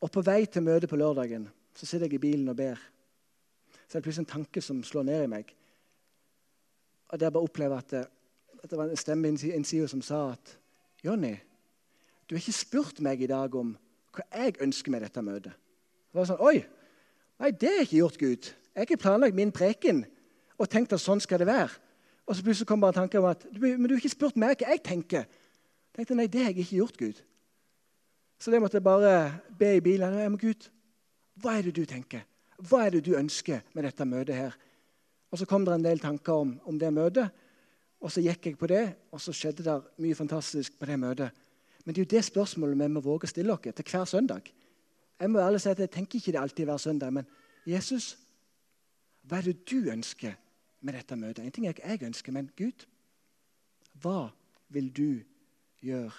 Og 0.00 0.10
På 0.10 0.22
vei 0.22 0.44
til 0.46 0.62
møtet 0.62 0.90
på 0.90 0.96
lørdagen 0.96 1.48
så 1.74 1.86
sitter 1.86 2.06
jeg 2.06 2.14
i 2.14 2.22
bilen 2.22 2.48
og 2.48 2.56
ber. 2.56 2.78
Så 3.88 3.98
er 3.98 4.00
det 4.00 4.04
plutselig 4.06 4.26
en 4.26 4.32
tanke 4.32 4.60
som 4.62 4.82
slår 4.84 5.02
ned 5.08 5.24
i 5.24 5.32
meg. 5.32 5.50
Og 7.08 7.20
der 7.20 7.30
bare 7.30 7.42
opplever 7.42 7.78
at 7.78 7.90
det, 7.90 8.06
at 8.62 8.70
det 8.70 8.78
var 8.78 8.88
en 8.88 8.96
stemme 8.96 9.28
innsida 9.28 9.88
som 9.88 10.02
sa 10.02 10.30
at 10.32 10.54
Jonny, 11.04 11.34
du 12.28 12.34
har 12.34 12.40
ikke 12.40 12.56
spurt 12.56 13.00
meg 13.04 13.22
i 13.22 13.30
dag 13.30 13.54
om 13.58 13.74
hva 14.14 14.24
jeg 14.32 14.56
ønsker 14.64 14.94
med 14.94 15.04
dette 15.04 15.22
møtet. 15.24 15.52
Det 15.52 16.20
var 16.20 16.28
sånn, 16.30 16.42
Oi! 16.44 16.64
Nei, 17.42 17.50
det 17.50 17.68
har 17.68 17.80
jeg 17.80 17.88
ikke 17.88 17.98
gjort, 17.98 18.18
Gud. 18.20 18.50
Jeg 18.74 18.88
har 18.90 19.00
planlagt 19.02 19.36
min 19.36 19.52
preken 19.54 20.04
og 20.54 20.68
tenkt 20.70 20.94
at 20.94 21.02
sånn 21.02 21.22
skal 21.22 21.40
det 21.42 21.48
være. 21.50 21.72
Og 22.24 22.36
så 22.36 22.44
plutselig 22.46 22.68
kom 22.68 22.80
bare 22.80 22.96
tanken 22.96 23.20
om 23.20 23.28
at 23.28 23.42
men 23.52 23.88
du 23.88 23.96
har 23.96 24.00
ikke 24.00 24.14
spurt 24.14 24.38
meg 24.40 24.62
hva 24.62 24.70
jeg 24.70 24.82
tenker. 24.86 25.26
Jeg 25.26 25.98
tenkte, 25.98 26.16
Nei, 26.18 26.28
det 26.30 26.44
har 26.44 26.52
jeg 26.52 26.64
ikke 26.64 26.78
gjort, 26.78 27.00
Gud. 27.00 27.18
Så 28.40 28.50
det 28.50 28.60
måtte 28.62 28.78
jeg 28.78 28.86
bare 28.86 29.12
be 29.58 29.74
i 29.76 29.82
bilen. 29.84 30.16
Jeg 30.18 30.32
må, 30.32 30.38
Gud, 30.40 30.68
hva 31.42 31.58
er 31.58 31.66
det 31.66 31.74
du 31.76 31.84
tenker? 31.88 32.24
Hva 32.64 32.86
er 32.86 32.94
det 32.94 33.04
du 33.06 33.14
ønsker 33.18 33.62
med 33.74 33.86
dette 33.86 34.06
møtet 34.06 34.38
her? 34.38 34.56
Og 35.34 35.38
Så 35.38 35.46
kom 35.50 35.64
det 35.66 35.74
en 35.74 35.84
del 35.84 35.98
tanker 35.98 36.32
om, 36.32 36.60
om 36.64 36.78
det 36.78 36.92
møtet. 36.94 37.30
Og 38.00 38.12
Så 38.12 38.22
gikk 38.22 38.46
jeg 38.46 38.58
på 38.58 38.68
det, 38.70 38.84
og 39.10 39.20
så 39.20 39.32
skjedde 39.32 39.64
det 39.64 39.80
mye 39.98 40.14
fantastisk 40.14 40.78
på 40.78 40.86
det 40.86 40.98
møtet. 41.00 41.43
Men 41.84 41.94
det 41.94 42.00
er 42.00 42.06
jo 42.06 42.16
det 42.16 42.24
spørsmålet 42.24 42.78
vi 42.80 42.88
må 42.92 43.02
våge 43.04 43.28
å 43.28 43.32
stille 43.32 43.52
oss 43.52 43.64
til 43.64 43.90
hver 43.90 44.06
søndag. 44.08 44.48
Jeg 45.20 45.30
må 45.30 45.40
ærlig 45.40 45.60
si 45.62 45.70
at 45.70 45.78
jeg 45.78 45.92
tenker 45.92 46.18
ikke 46.18 46.32
det 46.34 46.40
alltid 46.40 46.68
hver 46.68 46.80
søndag, 46.80 47.12
men 47.12 47.26
Jesus, 47.66 48.14
hva 49.22 49.38
er 49.38 49.50
det 49.50 49.68
du 49.68 49.90
ønsker 49.92 50.34
med 50.80 50.96
dette 50.96 51.16
møtet? 51.16 51.44
En 51.44 51.52
ting 51.54 51.66
er 51.66 51.76
ikke 51.76 51.92
jeg 51.92 52.08
ønsker, 52.08 52.32
men 52.32 52.50
Gud, 52.56 52.86
hva 54.02 54.32
vil 54.74 54.90
du 54.92 55.22
gjøre 55.84 56.12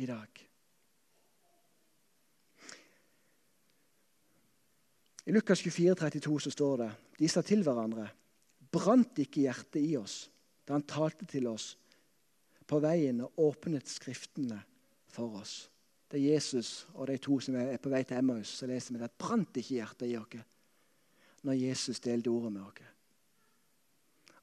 i 0.00 0.08
dag? 0.10 0.42
I 5.24 5.32
Lukas 5.32 5.62
24, 5.64 5.94
32 5.94 6.40
så 6.44 6.52
står 6.52 6.76
det 6.82 6.90
de 7.18 7.28
sa 7.30 7.40
til 7.46 7.62
hverandre 7.64 8.10
Brant 8.74 9.20
ikke 9.22 9.44
hjertet 9.46 9.80
i 9.80 9.94
oss 9.96 10.24
da 10.66 10.74
han 10.74 10.84
talte 10.88 11.28
til 11.30 11.46
oss 11.48 11.70
på 12.66 12.80
veien 12.82 13.20
og 13.24 13.38
åpnet 13.50 13.88
Skriftene 13.90 14.60
for 15.14 15.40
oss. 15.40 15.68
Det 16.10 16.20
er 16.20 16.34
Jesus 16.36 16.86
og 16.94 17.08
de 17.08 17.16
to 17.18 17.38
som 17.42 17.56
er 17.58 17.78
på 17.82 17.90
vei 17.92 18.04
til 18.06 18.20
Emmaus. 18.20 18.52
Så 18.58 18.68
leser 18.70 18.94
vi 18.94 19.04
at 19.04 19.16
brant 19.18 19.56
ikke 19.58 19.80
hjertet 19.80 20.10
i 20.10 20.18
oss 20.18 20.50
når 21.44 21.58
Jesus 21.60 22.00
delte 22.00 22.32
ordet 22.32 22.52
med 22.54 22.62
oss. 22.64 22.92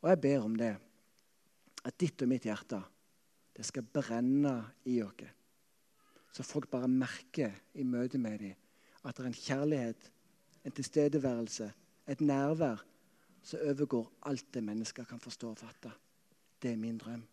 Og 0.02 0.10
jeg 0.10 0.22
ber 0.22 0.44
om 0.46 0.56
det, 0.58 0.74
at 1.86 1.98
ditt 1.98 2.22
og 2.22 2.30
mitt 2.30 2.46
hjerte 2.46 2.82
det 3.58 3.66
skal 3.66 3.88
brenne 3.94 4.56
i 4.90 5.00
oss. 5.06 5.24
Så 6.32 6.46
folk 6.48 6.70
bare 6.72 6.88
merker 6.88 7.56
i 7.74 7.84
møte 7.84 8.22
med 8.22 8.40
dem 8.40 8.58
at 9.02 9.18
det 9.18 9.24
er 9.24 9.32
en 9.32 9.34
kjærlighet, 9.34 10.12
en 10.66 10.76
tilstedeværelse, 10.78 11.72
et 12.08 12.22
nærvær 12.22 12.84
som 13.44 13.64
overgår 13.66 14.12
alt 14.30 14.54
det 14.54 14.64
mennesker 14.64 15.08
kan 15.10 15.20
forstå 15.20 15.50
og 15.50 15.58
fatte. 15.58 15.92
Det 16.62 16.72
er 16.72 16.78
min 16.78 17.00
drøm. 17.02 17.24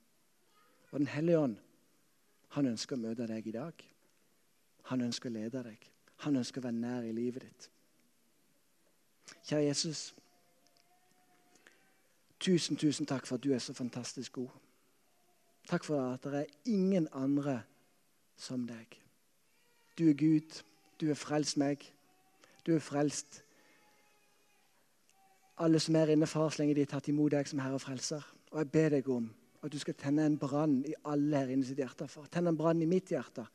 Og 0.91 0.99
Den 0.99 1.07
hellige 1.07 1.39
ånd 1.39 1.57
han 2.57 2.67
ønsker 2.67 2.97
å 2.97 3.01
møte 3.01 3.27
deg 3.29 3.47
i 3.47 3.53
dag. 3.53 3.83
Han 4.89 5.03
ønsker 5.05 5.29
å 5.29 5.33
lede 5.33 5.63
deg. 5.63 5.83
Han 6.25 6.37
ønsker 6.41 6.63
å 6.63 6.65
være 6.65 6.79
nær 6.81 7.05
i 7.05 7.13
livet 7.13 7.45
ditt. 7.45 7.69
Kjære 9.45 9.67
Jesus. 9.67 10.15
Tusen, 12.41 12.77
tusen 12.77 13.07
takk 13.07 13.27
for 13.27 13.37
at 13.37 13.45
du 13.45 13.53
er 13.53 13.61
så 13.61 13.75
fantastisk 13.77 14.39
god. 14.41 14.55
Takk 15.69 15.85
for 15.85 16.01
at 16.15 16.25
det 16.25 16.41
er 16.41 16.73
ingen 16.73 17.09
andre 17.13 17.61
som 18.37 18.65
deg. 18.67 18.97
Du 19.99 20.09
er 20.09 20.17
Gud. 20.17 20.63
Du 21.01 21.07
har 21.11 21.19
frelst 21.19 21.59
meg. 21.61 21.85
Du 22.67 22.73
har 22.73 22.81
frelst 22.81 23.43
alle 25.59 25.81
som 25.83 25.97
er 25.97 26.15
inne, 26.15 26.27
far, 26.27 26.51
så 26.51 26.63
lenge 26.63 26.75
de 26.75 26.85
har 26.87 26.93
tatt 26.93 27.09
imot 27.11 27.35
deg 27.35 27.49
som 27.51 27.59
Herre 27.59 27.79
og 27.79 27.83
Frelser. 27.83 28.25
Og 28.53 28.61
jeg 28.63 28.71
ber 28.73 28.95
deg 28.95 29.09
om 29.11 29.27
at 29.63 29.73
du 29.73 29.79
skal 29.81 29.97
tenne 29.99 30.25
en 30.27 30.39
brann 30.39 30.81
i 30.87 30.95
alle 31.11 31.43
her 31.43 31.53
inne 31.53 31.67
sitt 31.67 31.81
hjerte. 31.81 32.07
far. 32.09 32.27
Tenne 32.31 32.53
en 32.53 32.59
brann 32.59 32.83
i 32.83 32.87
mitt 32.87 33.11
hjerte. 33.11 33.47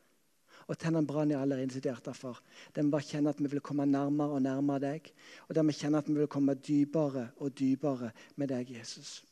Og 0.68 0.78
tenne 0.78 1.00
en 1.00 1.06
brann 1.06 1.32
i 1.32 1.36
alle 1.36 1.56
her 1.56 1.64
inne 1.64 1.72
sitt 1.72 1.86
hjerte. 1.88 2.14
far. 2.14 2.40
Der 2.74 2.82
vi 2.82 2.90
bare 2.90 3.02
kjenner 3.02 3.30
at 3.30 3.40
vi 3.40 3.48
vil 3.48 3.60
komme 3.60 3.86
nærmere 3.86 4.36
og 4.36 4.42
nærmere 4.42 4.80
deg. 4.80 5.12
Og 5.48 5.54
der 5.54 5.62
vi 5.62 5.72
kjenner 5.72 5.98
at 5.98 6.08
vi 6.08 6.18
vil 6.18 6.28
komme 6.28 6.54
dypere 6.54 7.30
og 7.38 7.58
dypere 7.58 8.10
med 8.36 8.48
deg, 8.48 8.70
Jesus. 8.78 9.24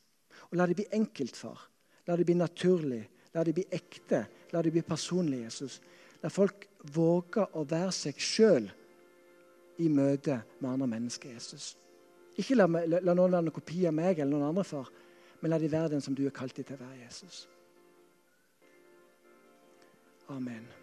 Og 0.51 0.57
La 0.57 0.67
det 0.67 0.77
bli 0.77 0.87
enkelt, 0.93 1.37
far. 1.37 1.69
La 2.07 2.17
det 2.17 2.27
bli 2.27 2.35
naturlig. 2.35 3.09
La 3.35 3.45
det 3.45 3.55
bli 3.55 3.67
ekte. 3.71 4.27
La 4.53 4.63
det 4.63 4.73
bli 4.73 4.83
personlig, 4.83 5.45
Jesus. 5.45 5.81
La 6.23 6.29
folk 6.29 6.69
våge 6.95 7.47
å 7.53 7.65
være 7.65 7.93
seg 7.93 8.19
sjøl 8.19 8.71
i 9.79 9.89
møte 9.89 10.43
med 10.61 10.71
andre 10.71 10.87
mennesker, 10.87 11.33
Jesus. 11.33 11.77
Ikke 12.39 12.57
la, 12.57 12.67
la, 12.67 13.01
la 13.03 13.15
noen 13.15 13.33
være 13.33 13.47
en 13.47 13.55
kopi 13.55 13.87
av 13.89 13.95
meg 13.97 14.19
eller 14.19 14.33
noen 14.33 14.51
andre, 14.51 14.65
far. 14.65 14.91
Men 15.43 15.51
la 15.51 15.59
de 15.59 15.73
være 15.73 15.89
den 15.89 16.01
som 16.01 16.15
du 16.15 16.23
har 16.23 16.31
kalt 16.31 16.57
dem 16.57 16.65
til 16.65 16.79
å 16.79 16.85
være, 16.85 17.01
Jesus. 17.05 17.49
Amen. 20.31 20.82